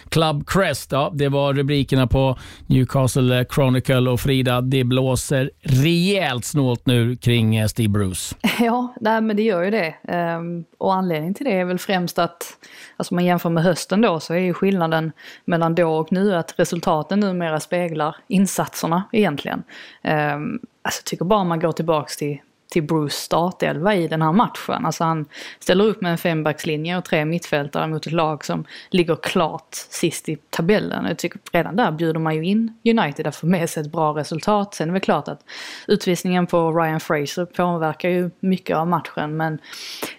[0.10, 0.91] club crest.
[0.91, 2.38] Ja, det var rubrikerna på
[2.68, 8.36] Newcastle Chronicle och Frida, det blåser rejält snålt nu kring eh, Steve Bruce.
[8.60, 9.95] Ja, nej, men det gör ju det.
[10.38, 12.58] Um, och anledningen till det är väl främst att,
[12.97, 15.12] alltså man jämför med hösten då, så är ju skillnaden
[15.45, 19.64] mellan då och nu att resultaten numera speglar insatserna egentligen.
[20.03, 20.45] Um,
[20.82, 22.39] alltså jag tycker bara man går tillbaks till
[22.76, 24.86] till Bruce startelva i den här matchen.
[24.86, 25.26] Alltså han
[25.60, 30.30] ställer upp med en fembackslinje och tre mittfältare mot ett lag som ligger klart sist
[30.30, 31.06] i tabellen.
[31.06, 34.12] Jag tycker redan där bjuder man ju in United att få med sig ett bra
[34.12, 34.74] resultat.
[34.74, 35.41] Sen är det väl klart att
[35.88, 39.60] utvisningen på Ryan Fraser påverkar ju mycket av matchen men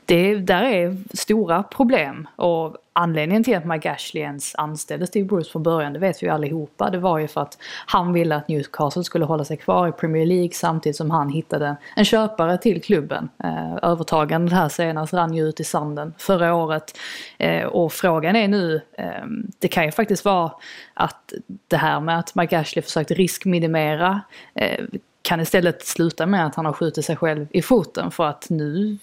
[0.05, 5.51] det där är stora problem och anledningen till att Mike Ashley ens anställde Steve Bruce
[5.51, 8.49] från början, det vet vi ju allihopa, det var ju för att han ville att
[8.49, 12.83] Newcastle skulle hålla sig kvar i Premier League samtidigt som han hittade en köpare till
[12.83, 13.29] klubben.
[13.45, 16.99] Eh, övertagandet här senast rann ju ut i sanden förra året.
[17.39, 19.27] Eh, och frågan är nu, eh,
[19.59, 20.51] det kan ju faktiskt vara
[20.95, 21.33] att
[21.69, 24.21] det här med att Mike Ashley försökte riskminimera
[24.55, 24.85] eh,
[25.23, 28.99] kan istället sluta med att han har skjutit sig själv i foten för att nu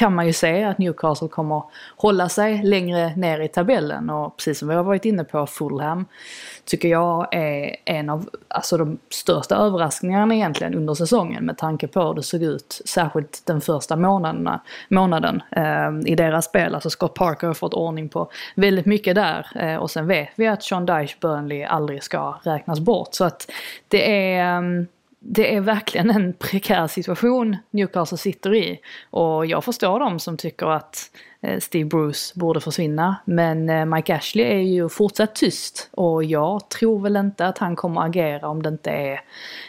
[0.00, 1.62] kan man ju se att Newcastle kommer
[1.96, 6.06] hålla sig längre ner i tabellen och precis som vi har varit inne på, Fulham
[6.64, 12.00] tycker jag är en av alltså, de största överraskningarna egentligen under säsongen med tanke på
[12.02, 16.74] hur det såg ut, särskilt den första månaderna, månaden eh, i deras spel.
[16.74, 20.46] Alltså Scott Parker har fått ordning på väldigt mycket där eh, och sen vet vi
[20.46, 23.14] att Sean Dyche Burnley aldrig ska räknas bort.
[23.14, 23.50] Så att
[23.88, 24.84] det är eh,
[25.22, 28.80] det är verkligen en prekär situation Newcastle sitter i.
[29.10, 31.10] Och jag förstår dem som tycker att
[31.42, 33.16] eh, Steve Bruce borde försvinna.
[33.24, 37.76] Men eh, Mike Ashley är ju fortsatt tyst och jag tror väl inte att han
[37.76, 39.20] kommer agera om det inte är,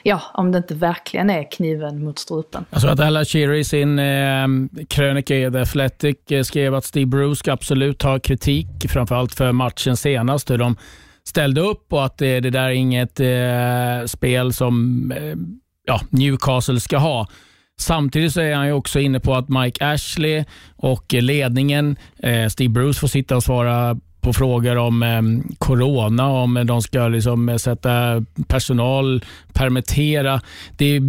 [0.04, 2.66] ja, om det inte verkligen är kniven mot strupen.
[2.70, 4.48] Jag tror att Al Shearer i sin eh,
[4.88, 9.52] krönika i The Athletic eh, skrev att Steve Bruce ska absolut ha kritik, framförallt för
[9.52, 10.76] matchen senast, hur de
[11.24, 15.36] ställde upp och att det, det där är inget eh, spel som eh,
[15.86, 17.28] ja, Newcastle ska ha.
[17.80, 20.44] Samtidigt så är han ju också inne på att Mike Ashley
[20.76, 25.22] och ledningen, eh, Steve Bruce får sitta och svara på frågor om eh,
[25.58, 30.42] corona, om de ska liksom sätta personal, permittera.
[30.78, 31.02] Det är,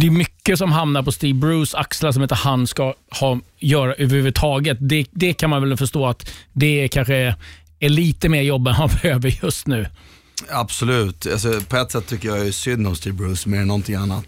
[0.00, 3.94] det är mycket som hamnar på Steve Bruce axlar som inte han ska ha, göra
[3.94, 4.78] överhuvudtaget.
[4.80, 7.34] Det, det kan man väl förstå att det är kanske
[7.80, 9.86] är lite mer jobb än han behöver just nu.
[10.50, 11.26] Absolut.
[11.26, 14.24] Alltså, på ett sätt tycker jag är synd om Steve Bruce mer än någonting annat.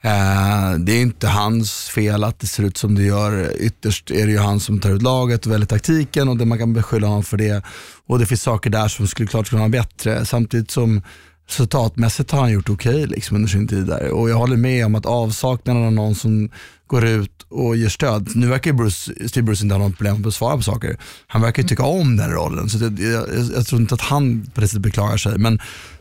[0.00, 3.52] Eh, det är inte hans fel att det ser ut som det gör.
[3.60, 6.58] Ytterst är det ju han som tar ut laget och väljer taktiken och det man
[6.58, 7.64] kan beskylla honom för det.
[8.06, 10.24] Och det finns saker där som skulle klart kunna vara bättre.
[10.24, 11.02] Samtidigt som
[11.48, 14.10] resultatmässigt har han gjort okej okay, liksom, under sin tid där.
[14.10, 16.50] Och jag håller med om att avsaknaden av någon som
[16.94, 18.30] går ut och ger stöd.
[18.34, 20.98] Nu verkar Bruce, Steve Bruce inte ha något problem med att svara på saker.
[21.26, 22.68] Han verkar ju tycka om den rollen.
[22.68, 23.26] Så det, jag,
[23.56, 25.38] jag, tror inte att han på det sättet beklagar sig.
[25.38, 25.58] Men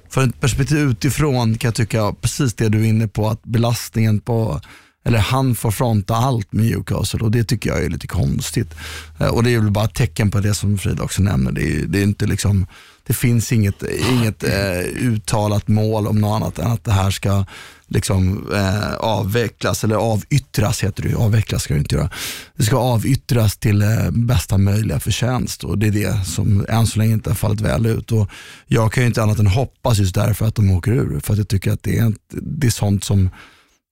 [0.10, 4.20] för ett perspektiv utifrån kan jag tycka precis det du är inne på, att belastningen
[4.20, 4.62] på
[5.06, 8.76] eller han får fronta allt med Newcastle och det tycker jag är lite konstigt.
[9.20, 11.52] Eh, och det är väl bara ett tecken på det som Frida också nämner.
[11.52, 12.68] Det är, det är inte liksom,
[13.08, 17.46] det finns inget, inget eh, uttalat mål om något annat än att det här ska
[17.94, 22.10] liksom, eh, avvecklas, eller avyttras heter det avvecklas ska det inte göra.
[22.58, 27.00] Det ska avyttras till eh, bästa möjliga förtjänst och det är det som än så
[27.00, 28.12] länge inte har fallit väl ut.
[28.12, 28.30] Och
[28.68, 31.38] jag kan ju inte annat än hoppas just därför att de åker ur, för att
[31.38, 33.30] jag tycker att det är, det är sånt som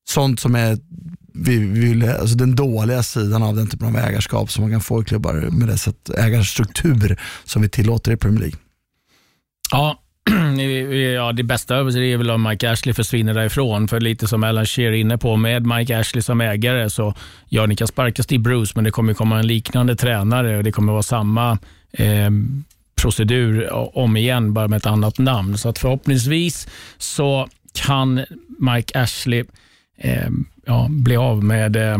[0.09, 0.77] sånt som är
[1.33, 5.01] vi vill, alltså den dåliga sidan av den typen av ägarskap som man kan få
[5.01, 5.87] i klubbar med dess
[6.17, 8.57] ägarstruktur som vi tillåter i Premier League.
[9.71, 10.00] Ja,
[11.15, 13.87] ja, det bästa är väl om Mike Ashley försvinner därifrån.
[13.87, 17.13] För lite som Alan Shearer är inne på, med Mike Ashley som ägare så
[17.49, 20.71] ja, ni kan sparka Steve Bruce, men det kommer komma en liknande tränare och det
[20.71, 21.57] kommer vara samma
[21.91, 22.29] eh,
[23.01, 25.57] procedur om igen, bara med ett annat namn.
[25.57, 26.67] Så att förhoppningsvis
[26.97, 28.25] så kan
[28.59, 29.43] Mike Ashley
[29.97, 30.29] eh,
[30.65, 31.97] ja, bli av med eh,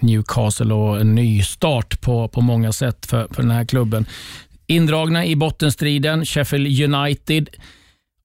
[0.00, 4.06] Newcastle och en ny start på, på många sätt för, för den här klubben.
[4.66, 7.48] Indragna i bottenstriden, Sheffield United.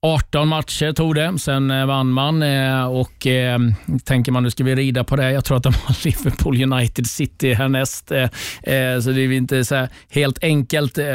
[0.02, 3.60] 18 matcher tog det, sen eh, vann man eh, och eh,
[4.04, 5.32] tänker man nu ska vi rida på det.
[5.32, 8.24] Jag tror att de har Liverpool United City härnäst, eh,
[8.64, 11.06] eh så det är inte så helt enkelt eh,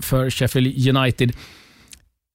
[0.00, 1.32] för Sheffield United.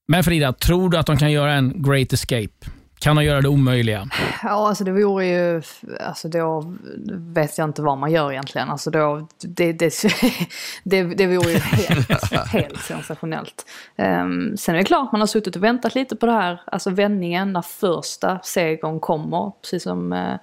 [0.07, 2.67] Men Frida, tror du att de kan göra en great escape?
[2.99, 4.07] Kan han göra det omöjliga?
[4.43, 5.61] Ja, alltså det vore ju,
[5.99, 6.75] alltså då
[7.11, 8.69] vet jag inte vad man gör egentligen.
[8.69, 9.93] Alltså då, det, det,
[10.83, 13.65] det, det vore ju helt, helt sensationellt.
[13.97, 16.89] Um, sen är det klart, man har suttit och väntat lite på det här, alltså
[16.89, 19.51] vändningen när första segern kommer.
[19.61, 20.35] Precis som uh,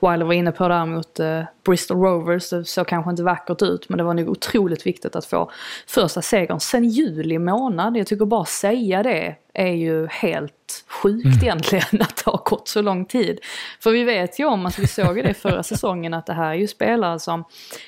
[0.00, 2.50] Wilder var inne på där mot uh, Bristol Rovers.
[2.50, 5.50] Det såg kanske inte vackert ut, men det var nog otroligt viktigt att få
[5.86, 6.60] första segern.
[6.60, 11.38] Sen juli månad, jag tycker bara säga det är ju helt sjukt mm.
[11.42, 13.38] egentligen att det har gått så lång tid.
[13.80, 16.50] För vi vet ju om, alltså vi såg ju det förra säsongen, att det här
[16.50, 17.44] är ju spelare som,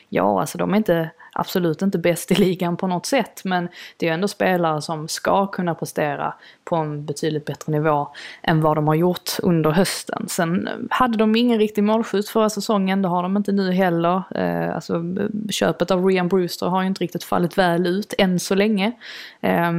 [0.09, 3.41] ja alltså de är inte absolut inte bäst i ligan på något sätt.
[3.45, 8.09] Men det är ju ändå spelare som ska kunna prestera på en betydligt bättre nivå
[8.43, 10.28] än vad de har gjort under hösten.
[10.28, 14.22] Sen hade de ingen riktig målskytt förra säsongen, det har de inte nu heller.
[14.35, 15.03] Eh, alltså,
[15.51, 18.93] köpet av Rian Brewster har ju inte riktigt fallit väl ut än så länge.
[19.41, 19.72] Eh,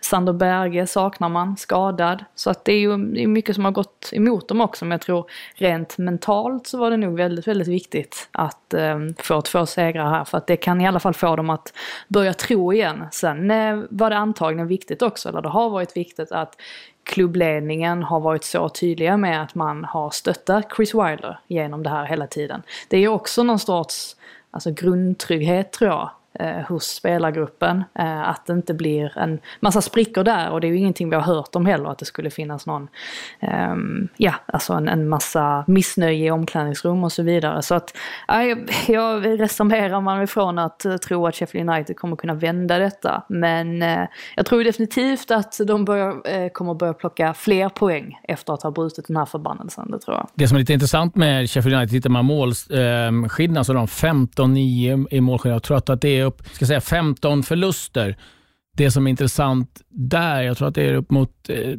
[0.00, 2.24] Sander Berge saknar man, skadad.
[2.34, 2.96] Så att det är ju
[3.26, 6.96] mycket som har gått emot dem också, men jag tror rent mentalt så var det
[6.96, 10.86] nog väldigt, väldigt viktigt att eh, få två segrar här, för att det kan i
[10.86, 11.72] alla alla fall få dem att
[12.08, 13.06] börja tro igen.
[13.12, 13.48] Sen
[13.90, 16.56] var det antagligen viktigt också, eller det har varit viktigt att
[17.04, 22.04] klubbledningen har varit så tydliga med att man har stöttat Chris Wilder genom det här
[22.04, 22.62] hela tiden.
[22.88, 24.16] Det är ju också någon sorts
[24.50, 27.84] alltså grundtrygghet tror jag Eh, hos spelargruppen.
[27.94, 31.16] Eh, att det inte blir en massa sprickor där och det är ju ingenting vi
[31.16, 32.88] har hört om heller att det skulle finnas någon,
[33.40, 33.74] eh,
[34.16, 37.62] ja alltså en, en massa missnöje i omklädningsrum och så vidare.
[37.62, 37.96] Så att
[38.28, 38.42] ja,
[38.88, 43.22] jag resonerar man ifrån att eh, tro att Sheffield United kommer kunna vända detta.
[43.28, 44.04] Men eh,
[44.36, 48.70] jag tror definitivt att de börjar, eh, kommer börja plocka fler poäng efter att ha
[48.70, 50.28] brutit den här förbannelsen, det tror jag.
[50.34, 53.08] Det som är lite intressant med Sheffield United, tittar man målskillnad
[53.38, 55.54] ehm, eh, så de 15-9 i målskillnad.
[55.54, 58.16] Jag tror att det är upp ska säga 15 förluster.
[58.76, 61.74] Det som är intressant där, jag tror att det är upp mot eh,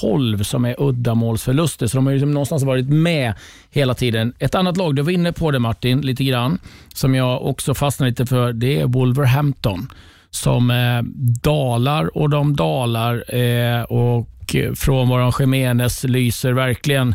[0.00, 3.34] 12 som är uddamålsförluster, så de har ju liksom någonstans varit med
[3.70, 4.34] hela tiden.
[4.38, 6.58] Ett annat lag, du var inne på det Martin, lite grann,
[6.94, 9.88] som jag också fastnar lite för, det är Wolverhampton
[10.30, 11.02] som eh,
[11.42, 17.14] dalar och de dalar eh, och eh, från våran Jiménez lyser verkligen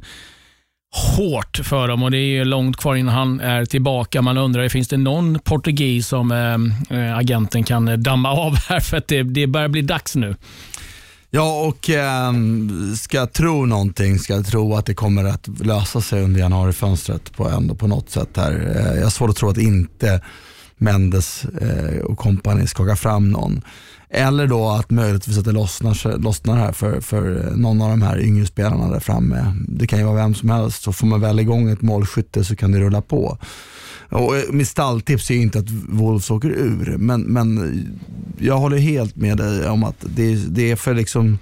[1.17, 4.21] hårt för dem och det är långt kvar innan han är tillbaka.
[4.21, 6.31] Man undrar, finns det någon portugis som
[6.89, 8.79] äh, agenten kan eh, damma av här?
[8.79, 10.35] För att det, det börjar bli dags nu.
[11.29, 12.33] Ja, och eh,
[12.97, 17.33] ska jag tro någonting, ska jag tro att det kommer att lösa sig under januarifönstret
[17.35, 18.29] på, ändå på något sätt.
[18.35, 18.75] här.
[18.75, 20.21] Eh, jag har svårt att tro att inte
[20.77, 23.61] Mendes eh, och kompani skakar fram någon.
[24.09, 28.19] Eller då att möjligtvis att det lossnar, lossnar här för, för någon av de här
[28.19, 29.55] yngre spelarna där framme.
[29.67, 30.83] Det kan ju vara vem som helst.
[30.83, 33.37] Så får man väl igång ett målskytte så kan det rulla på.
[34.09, 37.81] Och eh, mitt stalltips är ju inte att Wolves åker ur, men, men
[38.39, 41.37] jag håller helt med dig om att det, det är för liksom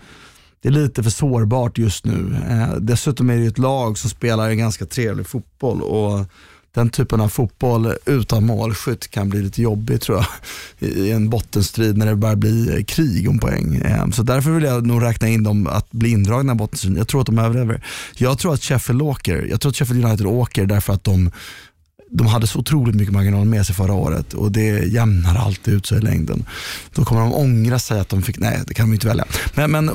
[0.61, 2.35] det är lite för sårbart just nu.
[2.49, 6.25] Eh, dessutom är det ju ett lag som spelar en ganska trevlig fotboll och
[6.75, 11.97] den typen av fotboll utan målskytt kan bli lite jobbig tror jag i en bottenstrid
[11.97, 13.75] när det börjar bli eh, krig om poäng.
[13.75, 16.97] Eh, så därför vill jag nog räkna in dem att bli indragna i bottenstriden.
[16.97, 17.81] Jag tror att de överlever.
[18.17, 19.47] Jag tror att Sheffield åker.
[19.49, 21.31] Jag tror att Sheffield United åker därför att de
[22.11, 25.85] de hade så otroligt mycket marginal med sig förra året och det jämnar alltid ut
[25.85, 26.45] sig i längden.
[26.95, 29.25] Då kommer de ångra sig att de fick, nej det kan de inte välja.
[29.53, 29.91] Men, men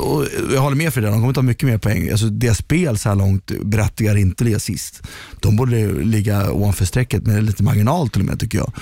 [0.55, 2.11] jag håller med för det, de kommer ta mycket mer poäng.
[2.11, 5.03] Alltså, det spel så här långt berättigar inte ligga sist.
[5.41, 8.73] De borde ligga ovanför strecket med lite marginal till och med tycker jag.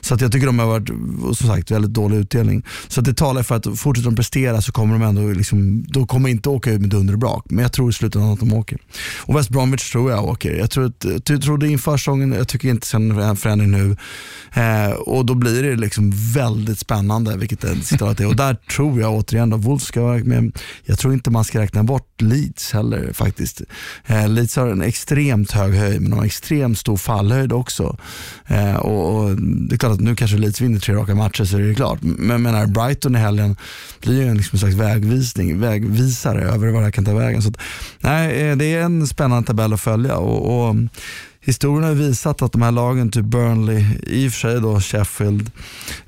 [0.00, 0.88] Så att jag tycker de har varit,
[1.36, 2.62] som sagt, väldigt dålig utdelning.
[2.88, 6.06] Så att det talar för att fortsätter de prestera så kommer de ändå, liksom, de
[6.06, 7.44] kommer inte åka ut med dunder och brak.
[7.48, 8.78] Men jag tror i slutändan att de åker.
[9.18, 10.54] Och West Bromwich tror jag åker.
[10.54, 13.96] Jag tror, att, jag trodde inför säsongen, jag tycker inte sen en förändring nu.
[14.52, 18.26] Eh, och då blir det liksom väldigt spännande vilket det är.
[18.26, 20.58] Och där tror jag återigen att Wolves ska vara med.
[20.84, 23.62] Jag tror inte man ska räkna bort Leeds heller faktiskt.
[24.06, 27.96] Eh, Leeds har en extremt hög höjd men de har extremt stor fallhöjd också.
[28.46, 31.56] Eh, och, och, Det är klart att nu kanske Leeds vinner tre raka matcher så
[31.56, 31.98] är det klart.
[32.02, 33.56] Men menar Brighton i helgen
[34.00, 37.42] blir ju en liksom slags vägvisning, vägvisare över vad det här kan ta vägen.
[37.42, 37.56] Så att,
[38.00, 40.16] nej, eh, det är en spännande tabell att följa.
[40.16, 40.76] och, och
[41.48, 45.50] historien har visat att de här lagen, typ Burnley, i och för sig då Sheffield,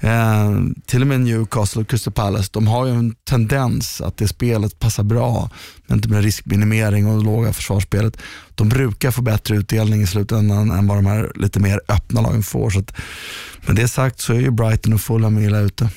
[0.00, 0.50] eh,
[0.86, 4.78] till och med Newcastle och Crystal Palace, de har ju en tendens att det spelet
[4.78, 5.50] passar bra,
[5.86, 8.16] men inte med typ riskminimering och låga försvarsspelet.
[8.54, 12.42] De brukar få bättre utdelning i slutändan än vad de här lite mer öppna lagen
[12.42, 12.70] får.
[12.70, 12.92] Så att,
[13.66, 15.90] med det sagt så är ju Brighton och Fulham illa ute.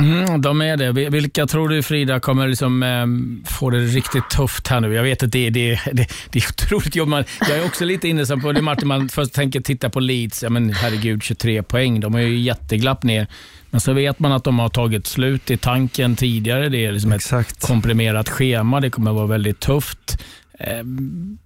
[0.00, 0.92] Mm, de är det.
[0.92, 3.06] Vilka tror du Frida kommer liksom, eh,
[3.50, 4.94] få det riktigt tufft här nu?
[4.94, 7.28] Jag vet att det, det, det, det är otroligt jobbigt.
[7.40, 10.42] Jag är också lite inne på det Martin, man först tänker titta på Leeds.
[10.42, 12.00] Ja, men herregud, 23 poäng.
[12.00, 13.26] De är ju jätteglapp ner.
[13.70, 16.68] Men så vet man att de har tagit slut i tanken tidigare.
[16.68, 18.80] Det är liksom ett komprimerat schema.
[18.80, 20.22] Det kommer vara väldigt tufft.
[20.58, 21.38] Ehm,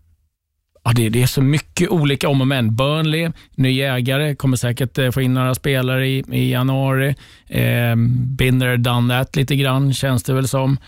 [0.85, 2.77] Ja, det, det är så mycket olika om och men.
[2.77, 7.15] Burnley, ny ägare, kommer säkert eh, få in några spelare i, i januari.
[7.49, 7.97] Eh,
[8.37, 10.79] Binder done that lite grann, känns det väl som.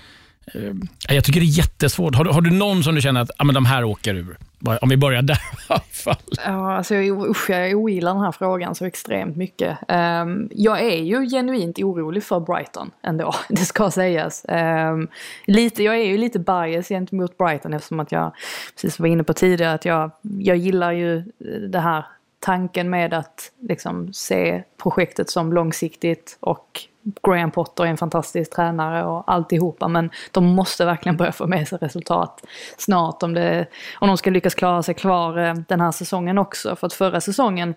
[0.55, 2.15] Eh, jag tycker det är jättesvårt.
[2.15, 4.37] Har du, har du någon som du känner att ah, men de här åker ur?
[4.81, 5.39] Om vi börjar där i
[5.69, 6.17] alla fall.
[6.45, 9.79] Ja, alltså jag, usch, jag ogillar den här frågan så extremt mycket.
[9.89, 14.45] Um, jag är ju genuint orolig för Brighton ändå, det ska sägas.
[14.49, 15.09] Um,
[15.47, 18.33] lite, jag är ju lite bias gentemot Brighton eftersom att jag,
[18.75, 21.25] precis som var inne på tidigare, att jag, jag gillar ju eh,
[21.69, 22.07] det här
[22.41, 26.81] tanken med att liksom se projektet som långsiktigt och
[27.23, 31.69] Graham Potter är en fantastisk tränare och alltihopa men de måste verkligen börja få med
[31.69, 32.47] sig resultat
[32.77, 33.67] snart om, det,
[33.99, 36.77] om de ska lyckas klara sig kvar eh, den här säsongen också.
[36.77, 37.75] För att förra säsongen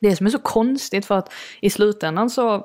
[0.00, 2.60] det som är så konstigt för att i slutändan så eh,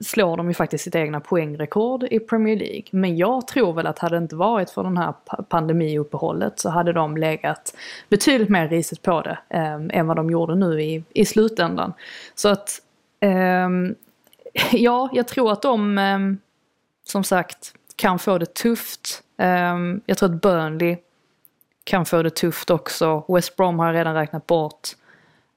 [0.00, 2.84] slår de ju faktiskt sitt egna poängrekord i Premier League.
[2.90, 5.14] Men jag tror väl att hade det inte varit för den här
[5.48, 7.76] pandemiuppehållet så hade de legat
[8.08, 11.92] betydligt mer riset på det eh, än vad de gjorde nu i, i slutändan.
[12.34, 12.80] Så att
[13.20, 13.68] eh,
[14.72, 16.38] ja, jag tror att de ehm,
[17.06, 19.22] som sagt kan få det tufft.
[19.38, 20.96] Ehm, jag tror att Burnley
[21.84, 23.24] kan få det tufft också.
[23.28, 24.88] West Brom har jag redan räknat bort.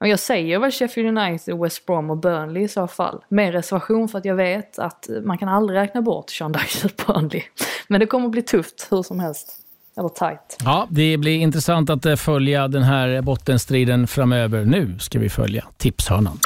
[0.00, 3.24] Men jag säger väl Sheffield United, West Brom och Burnley i så fall.
[3.28, 7.06] Med reservation för att jag vet att man kan aldrig räkna bort Sean Dyche och
[7.06, 7.42] Burnley.
[7.88, 9.54] Men det kommer bli tufft hur som helst.
[9.96, 10.56] Eller tight.
[10.64, 14.64] Ja, det blir intressant att eh, följa den här bottenstriden framöver.
[14.64, 16.38] Nu ska vi följa tipshörnan.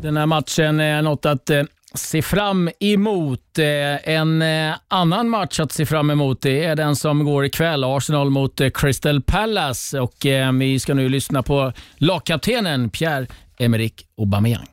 [0.00, 1.62] Den här matchen är något att eh,
[1.94, 3.58] se fram emot.
[3.58, 7.84] Eh, en eh, annan match att se fram emot det är den som går ikväll.
[7.84, 10.00] Arsenal mot Crystal Palace.
[10.00, 10.14] Och
[10.60, 14.66] vi ska nu lyssna på lagkaptenen Pierre-Emerick Aubameyang.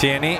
[0.00, 0.38] Tierney.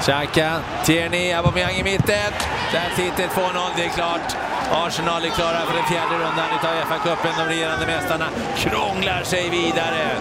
[0.00, 2.32] Xhaka, Tierney, Aubameyang i mitten.
[2.72, 4.36] Där sitter 2-0, det är klart.
[4.72, 7.32] Arsenal är klara för den fjärde rundan utav FA-cupen.
[7.38, 8.26] De regerande mästarna
[8.56, 10.16] krånglar sig vidare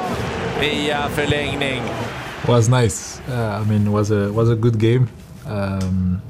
[0.60, 1.82] via förlängning.
[2.50, 3.20] Was nice.
[3.30, 5.08] Uh, I mean, it was a was a good game.
[5.46, 6.22] Um,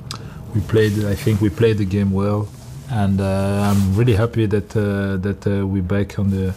[0.54, 1.06] we played.
[1.06, 2.48] I think we played the game well,
[2.90, 6.54] and uh, I'm really happy that uh, that uh, we're back on the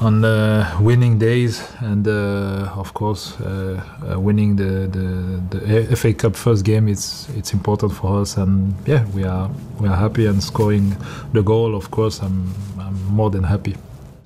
[0.00, 3.80] on the winning days, and uh, of course, uh,
[4.18, 6.88] winning the, the the FA Cup first game.
[6.88, 9.48] It's it's important for us, and yeah, we are
[9.80, 10.96] we are happy and scoring
[11.32, 11.74] the goal.
[11.74, 13.76] Of course, I'm I'm more than happy.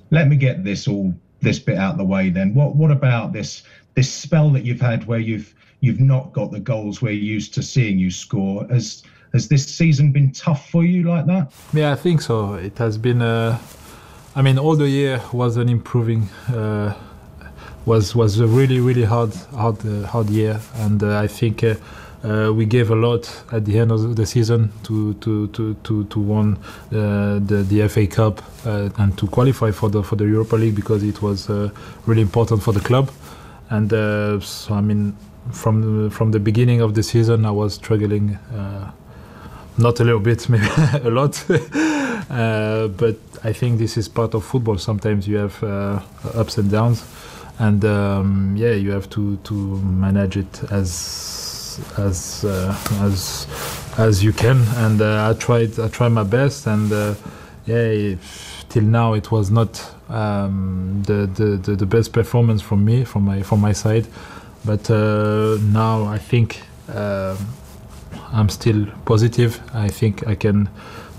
[0.09, 2.53] Let me get this all this bit out of the way then.
[2.53, 3.63] What what about this
[3.93, 7.63] this spell that you've had where you've you've not got the goals we're used to
[7.63, 8.65] seeing you score?
[8.67, 11.51] Has has this season been tough for you like that?
[11.73, 12.55] Yeah, I think so.
[12.55, 13.21] It has been.
[13.21, 13.59] Uh,
[14.35, 16.29] I mean, all the year was an improving.
[16.47, 16.93] Uh,
[17.85, 21.63] was was a really really hard hard uh, hard year, and uh, I think.
[21.63, 21.75] Uh,
[22.23, 26.03] uh, we gave a lot at the end of the season to to to to,
[26.03, 30.55] to win uh, the the FA Cup and to qualify for the for the Europa
[30.55, 31.49] League because it was
[32.05, 33.09] really important for the club.
[33.71, 33.89] And
[34.43, 35.17] so I mean,
[35.51, 38.37] from the, from the beginning of the season, I was struggling.
[39.77, 40.67] not a little bit, maybe
[41.03, 44.77] a lot, but I think this is part of football.
[44.77, 45.63] Sometimes you have
[46.35, 47.03] ups and downs,
[47.57, 51.51] and um, yeah, you have to to manage it as
[51.97, 53.47] as uh, as
[53.97, 57.15] as you can, and uh, I tried I tried my best, and uh,
[57.65, 58.15] yeah,
[58.69, 63.23] till now it was not um, the, the, the the best performance from me from
[63.25, 64.07] my from my side,
[64.65, 66.61] but now I think.
[68.33, 69.59] I'm still positive.
[69.73, 70.69] I think I can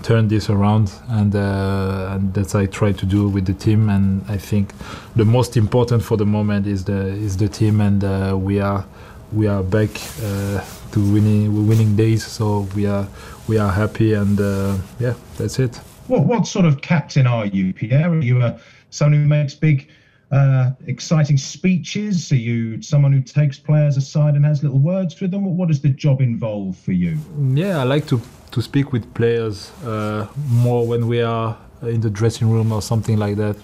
[0.03, 3.89] turn this around, and, uh, and that's I try to do with the team.
[3.89, 4.73] And I think
[5.15, 8.85] the most important for the moment is the is the team, and uh, we are
[9.31, 9.89] we are back
[10.23, 12.25] uh, to winning winning days.
[12.25, 13.07] So we are
[13.47, 15.79] we are happy, and uh, yeah, that's it.
[16.07, 18.09] What what sort of captain are you, Pierre?
[18.09, 18.59] Are you a
[18.93, 19.89] someone who makes big?
[20.31, 22.31] Uh, exciting speeches?
[22.31, 25.43] Are you someone who takes players aside and has little words with them?
[25.57, 27.19] What does the job involve for you?
[27.53, 28.19] Yeah, I like to,
[28.49, 33.17] to speak with players uh, more when we are in the dressing room or something
[33.17, 33.55] like that.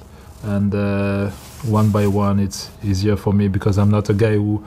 [0.43, 1.31] And uh,
[1.65, 4.63] one by one, it's easier for me because I'm not a guy who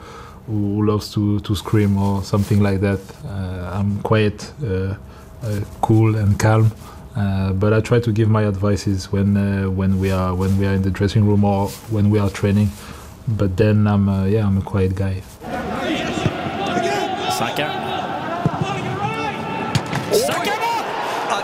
[0.47, 2.99] who loves to, to scream or something like that.
[3.25, 4.95] Uh, I'm quiet, uh,
[5.41, 6.71] uh, cool and calm,
[7.15, 10.65] uh, but I try to give my advices when uh, when we are when we
[10.67, 12.69] are in the dressing room or when we are training.
[13.27, 15.21] But then I'm uh, yeah I'm a quiet guy.
[17.39, 17.67] Saka.
[20.11, 20.83] Saka mål!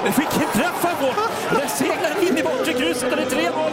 [0.03, 1.67] Vilken träff han får!
[1.67, 3.71] Seglar in i bortre krysset och det är tre mål.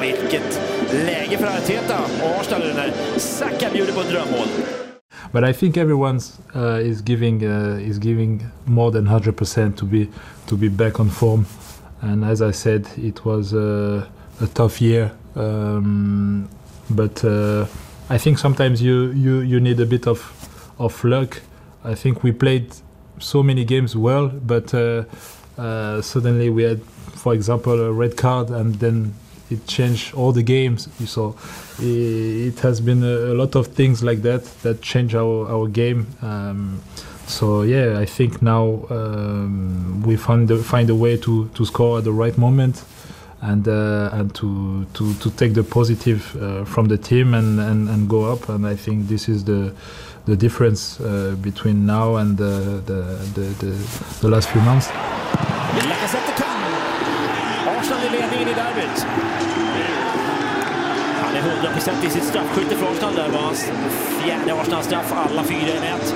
[0.00, 0.60] Vilket
[0.92, 4.87] läge för Arteta och Arsenal när Saka bjuder på ett drömmål.
[5.32, 6.20] But I think everyone
[6.54, 10.08] uh, is giving uh, is giving more than hundred percent to be
[10.46, 11.46] to be back on form.
[12.00, 14.06] And as I said, it was uh,
[14.40, 16.48] a tough year, um,
[16.88, 17.66] but uh,
[18.08, 20.20] I think sometimes you, you you need a bit of
[20.78, 21.42] of luck.
[21.84, 22.72] I think we played
[23.18, 25.04] so many games well, but uh,
[26.02, 26.82] suddenly we had,
[27.16, 29.14] for example, a red card, and then
[29.50, 30.88] it changed all the games.
[31.06, 31.36] So
[31.78, 36.06] it, has been a, a, lot of things like that that change our our game.
[36.22, 36.80] Um,
[37.26, 41.98] so yeah, I think now um, we find a, find a way to, to score
[41.98, 42.84] at the right moment
[43.42, 47.88] and uh, and to, to to take the positive uh, from the team and, and,
[47.88, 48.48] and go up.
[48.48, 49.74] And I think this is the
[50.24, 53.02] the difference uh, between now and the the,
[53.34, 54.88] the, the, the last few months.
[61.88, 63.14] Är 100% i sitt straffskytte för Arsenal.
[63.14, 63.70] Det var hans
[64.22, 66.14] fjärde Arsenal-straff, alla fyra i nät.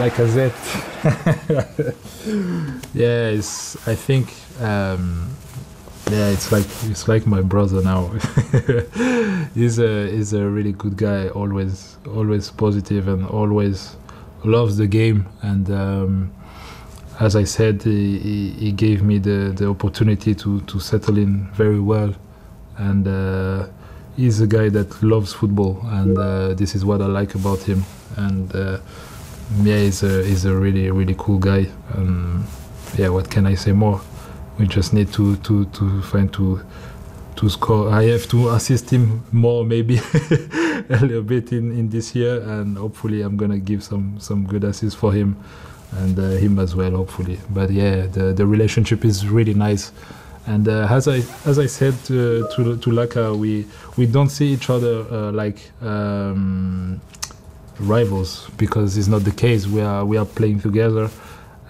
[0.00, 0.56] Lacazette.
[2.92, 4.28] yeah, it's, I think
[4.60, 5.26] um,
[6.10, 8.10] yeah, it's like it's like my brother now.
[9.54, 11.28] he's a he's a really good guy.
[11.28, 13.96] Always always positive and always
[14.44, 15.26] loves the game.
[15.42, 16.30] And um,
[17.20, 21.48] as I said, he, he, he, gave me the, the opportunity to, to settle in
[21.52, 22.14] very well.
[22.76, 23.66] And uh,
[24.16, 27.84] he's a guy that loves football, and uh, this is what I like about him.
[28.16, 28.78] And uh,
[29.62, 31.66] yeah, he's a he's a really really cool guy.
[31.94, 32.46] Um,
[32.96, 34.00] yeah, what can I say more?
[34.58, 36.60] We just need to to to find to
[37.36, 37.90] to score.
[37.90, 39.98] I have to assist him more maybe
[40.90, 44.64] a little bit in in this year, and hopefully I'm gonna give some some good
[44.64, 45.36] assists for him
[45.92, 47.38] and uh, him as well, hopefully.
[47.50, 49.92] But yeah, the the relationship is really nice.
[50.46, 53.66] And uh, as I as I said to to, to Laka, we
[53.96, 57.00] we don't see each other uh, like um,
[57.80, 59.66] rivals because it's not the case.
[59.66, 61.08] We are we are playing together,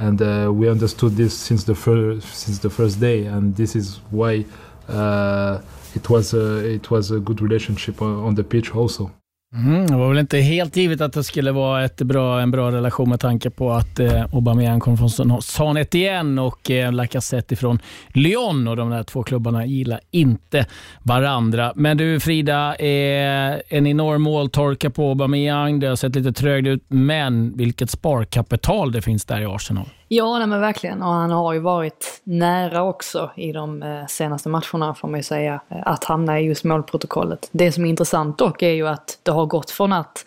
[0.00, 4.00] and uh, we understood this since the first since the first day, and this is
[4.10, 4.44] why
[4.88, 5.60] uh,
[5.94, 9.12] it was a, it was a good relationship on, on the pitch also.
[9.54, 12.72] Mm, det var väl inte helt givet att det skulle vara ett bra, en bra
[12.72, 17.78] relation med tanke på att eh, Aubameyang kom från San Etienne och eh, Lacazette från
[18.08, 20.66] Lyon och de där två klubbarna gillar inte
[21.02, 21.72] varandra.
[21.76, 25.80] Men du Frida, eh, en enorm måltorka på Aubameyang.
[25.80, 29.88] Det har sett lite trögt ut, men vilket sparkapital det finns där i Arsenal.
[30.16, 31.02] Ja, nej, men verkligen.
[31.02, 35.24] Och han har ju varit nära också i de eh, senaste matcherna får man ju
[35.24, 37.48] säga, eh, att hamna i just målprotokollet.
[37.52, 40.24] Det som är intressant dock är ju att det har gått från att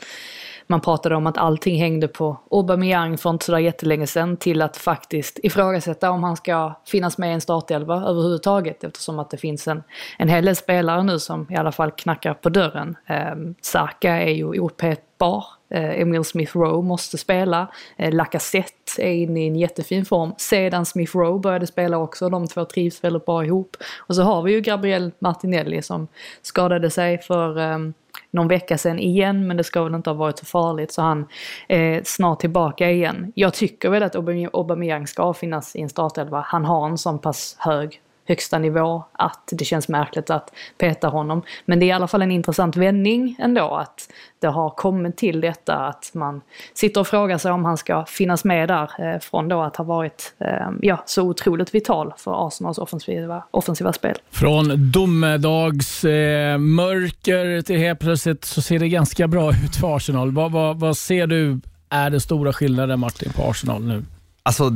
[0.68, 4.78] man pratade om att allting hängde på Aubameyang för inte sådär jättelänge sedan till att
[4.78, 9.68] faktiskt ifrågasätta om han ska finnas med i en startelva överhuvudtaget eftersom att det finns
[9.68, 9.84] en,
[10.18, 12.96] en hel del spelare nu som i alla fall knackar på dörren.
[13.06, 15.46] Eh, Saka är ju opetbar.
[15.70, 17.68] Eh, Emil Smith Rowe måste spela.
[17.95, 20.34] Eh, Lacazette är inne i en jättefin form.
[20.38, 22.30] Sedan Smith Rowe började spela också.
[22.30, 23.78] De två trivs väldigt bra ihop.
[23.97, 26.07] Och så har vi ju Gabriel Martinelli som
[26.41, 27.93] skadade sig för um,
[28.32, 31.28] någon vecka sedan igen, men det ska väl inte ha varit så farligt, så han
[31.68, 33.32] är snart tillbaka igen.
[33.36, 36.45] Jag tycker väl att Aubameyang ska finnas i en startelva.
[36.47, 41.41] Han har en sån pass hög högsta nivå att det känns märkligt att peta honom.
[41.65, 44.09] Men det är i alla fall en intressant vändning ändå att
[44.39, 46.41] det har kommit till detta att man
[46.73, 49.84] sitter och frågar sig om han ska finnas med där eh, från då att ha
[49.84, 54.17] varit eh, ja, så otroligt vital för Arsenals offensiva, offensiva spel.
[54.32, 60.32] Från domedagsmörker eh, till helt plötsligt så ser det ganska bra ut för Arsenal.
[60.32, 61.59] Vad, vad, vad ser du
[61.89, 64.03] är den stora skillnaden Martin på Arsenal nu?
[64.48, 64.70] Alltså,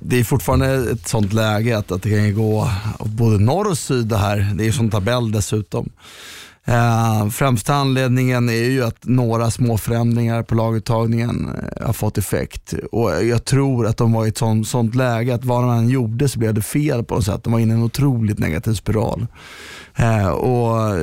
[0.00, 2.70] det är fortfarande ett sånt läge att, att det kan gå
[3.04, 4.52] både norr och syd det här.
[4.54, 5.90] Det är ju som tabell dessutom.
[6.64, 12.74] Eh, främsta anledningen är ju att några små förändringar på laguttagningen eh, har fått effekt.
[12.92, 15.88] Och Jag tror att de var i ett sånt, sånt läge att vad de än
[15.88, 17.44] gjorde så blev det fel på något sätt.
[17.44, 19.26] De var inne i en otroligt negativ spiral.
[19.96, 20.94] Eh, och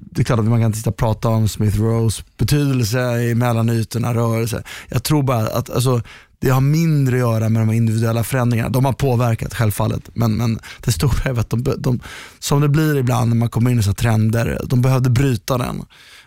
[0.00, 4.14] Det är klart att man kan titta och prata om Smith Rose betydelse i mellanytorna,
[4.14, 4.62] rörelse.
[4.88, 6.02] Jag tror bara att alltså,
[6.40, 8.68] det har mindre att göra med de individuella förändringarna.
[8.68, 12.00] De har påverkat självfallet, men, men det stora är att de, de,
[12.38, 15.82] som det blir ibland när man kommer in i så trender, de behövde bryta den.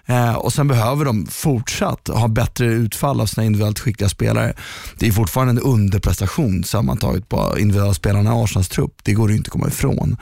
[0.05, 4.53] Eh, och Sen behöver de fortsatt ha bättre utfall av sina individuellt skickliga spelare.
[4.99, 8.93] Det är fortfarande en underprestation sammantaget på individuella spelarna i Arsenals trupp.
[9.03, 10.17] Det går det inte att komma ifrån.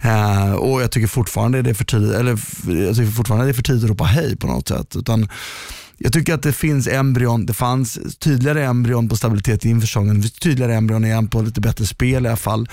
[0.00, 2.30] Eh, och Jag tycker fortfarande det är för tidigt, eller
[2.86, 4.96] jag tycker fortfarande det är för tidigt att ropa hej på något sätt.
[4.96, 5.28] Utan
[6.02, 10.22] jag tycker att det finns embryon, det fanns tydligare embryon på stabilitet inför säsongen, Det
[10.22, 12.68] finns tydligare embryon igen på lite bättre spel i alla fall.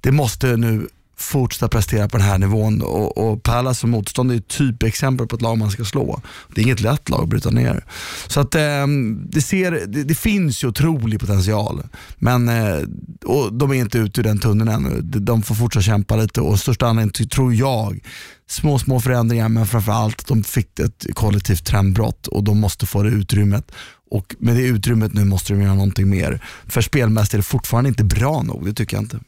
[0.00, 0.88] Det måste nu
[1.18, 5.36] fortsätta prestera på den här nivån och, och Palace som motstånd är ett typexempel på
[5.36, 6.20] ett lag man ska slå.
[6.54, 7.84] Det är inget lätt lag att bryta ner.
[8.26, 8.86] Så att eh,
[9.24, 11.82] det, ser, det, det, finns ju otrolig potential,
[12.18, 12.78] men eh,
[13.24, 15.00] och de är inte ute ur den tunneln ännu.
[15.00, 18.00] De får fortsätta kämpa lite och största anledningen tror jag
[18.48, 23.10] små, små förändringar men framförallt de fick ett kollektivt trendbrott och de måste få det
[23.10, 23.70] utrymmet.
[24.10, 26.44] Och med det utrymmet nu måste de göra någonting mer.
[26.66, 29.20] För spelmässigt är det fortfarande inte bra nog, det tycker jag inte.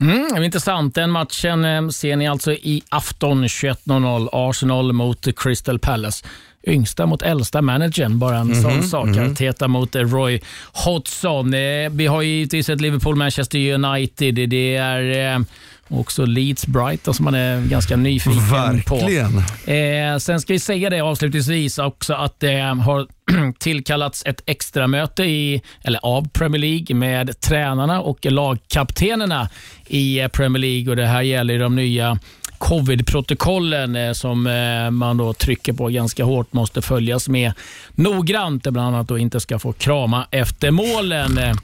[0.00, 0.94] Mm, intressant.
[0.94, 4.28] Den matchen eh, ser ni alltså i afton 21.00.
[4.32, 6.26] Arsenal mot Crystal Palace.
[6.66, 9.06] Yngsta mot äldsta managern, bara en mm -hmm, sån sak.
[9.06, 9.68] Mm -hmm.
[9.68, 10.40] mot Roy
[10.72, 11.54] Hodgson.
[11.54, 14.34] Eh, vi har givetvis ett Liverpool-Manchester United.
[14.50, 15.44] Det är
[15.90, 19.32] eh, också Leeds Brighton som man är ganska nyfiken Verkligen.
[19.64, 19.70] på.
[19.70, 23.06] Eh, sen ska vi säga det avslutningsvis också att det har
[23.58, 29.48] tillkallats ett extra möte i, eller av Premier League med tränarna och lagkaptenerna
[29.86, 30.90] i Premier League.
[30.90, 32.18] och Det här gäller de nya
[32.60, 37.52] covid-protokollen eh, som eh, man då trycker på ganska hårt måste följas med
[37.94, 38.62] noggrant.
[38.62, 41.54] Bland annat då inte ska få krama efter målen eh,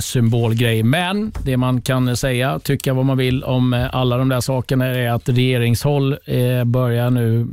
[0.00, 0.82] symbolgrej.
[0.82, 4.86] Men det man kan säga, tycka vad man vill om eh, alla de där sakerna,
[4.86, 7.46] är att regeringshåll eh, börjar nu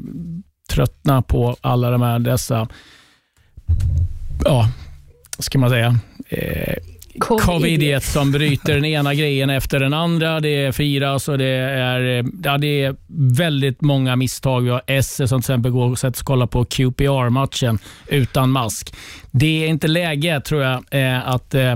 [0.69, 2.67] tröttna på alla de här dessa,
[4.45, 4.69] ja,
[5.39, 5.99] ska man säga,
[6.29, 6.73] eh,
[7.19, 10.39] covid som bryter den ena grejen efter den andra.
[10.39, 12.95] Det firas och det är, ja, det är
[13.37, 14.61] väldigt många misstag.
[14.61, 18.95] Vi har Esse som till exempel går och sätter och kollar på QPR-matchen utan mask.
[19.31, 21.75] Det är inte läge, tror jag, eh, att eh,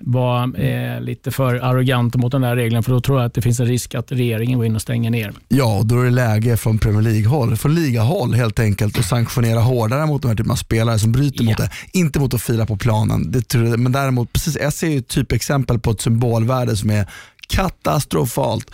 [0.00, 3.42] vara eh, lite för arrogant mot den där regeln för då tror jag att det
[3.42, 5.32] finns en risk att regeringen går in och stänger ner.
[5.48, 10.06] Ja, då är det läge från Premier League-håll, från ligahåll helt enkelt att sanktionera hårdare
[10.06, 11.50] mot de här typen av spelare som bryter ja.
[11.50, 11.70] mot det.
[11.92, 15.90] Inte mot att fira på planen, det, men däremot, precis, jag ser ju typexempel på
[15.90, 17.06] ett symbolvärde som är
[17.48, 18.70] katastrofalt.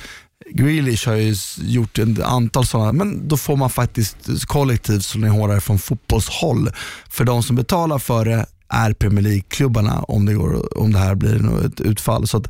[0.51, 5.29] Grealish har ju gjort ett antal sådana, men då får man faktiskt kollektivt slå ner
[5.29, 6.71] hårdare från fotbollshåll.
[7.09, 11.15] För de som betalar för det är Premier League-klubbarna om det, går, om det här
[11.15, 12.29] blir ett utfall.
[12.29, 12.49] Så att,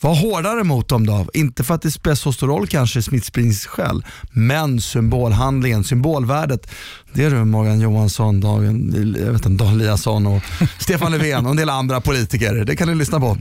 [0.00, 1.26] var hårdare mot dem då.
[1.34, 6.70] Inte för att det spelar så stor roll kanske i smittspridningsskäl, men symbolhandlingen, symbolvärdet.
[7.16, 10.42] Det är du Morgan Johansson, Dagen, jag vet inte, Dan Eliasson och
[10.78, 12.54] Stefan Löfven och en del andra politiker.
[12.54, 13.36] Det kan du lyssna på.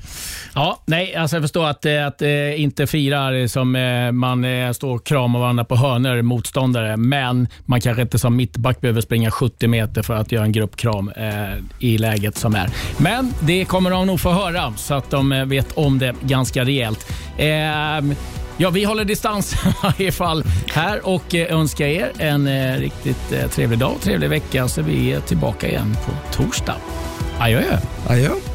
[0.54, 4.96] Ja, nej, alltså jag förstår att, eh, att, eh, inte firar som eh, man står
[4.96, 9.68] och kramar varandra på hörnor, motståndare, men man kanske inte som mittback behöver springa 70
[9.68, 11.12] meter för att göra en gruppkram
[11.80, 12.70] i läget som är.
[12.98, 17.12] Men det kommer de nog få höra så att de vet om det ganska rejält.
[18.58, 20.44] Ja, vi håller distans i varje fall
[20.74, 24.82] här och eh, önskar er en eh, riktigt eh, trevlig dag och trevlig vecka så
[24.82, 26.76] vi är tillbaka igen på torsdag.
[27.40, 27.78] Adjö.
[28.08, 28.55] Adjö.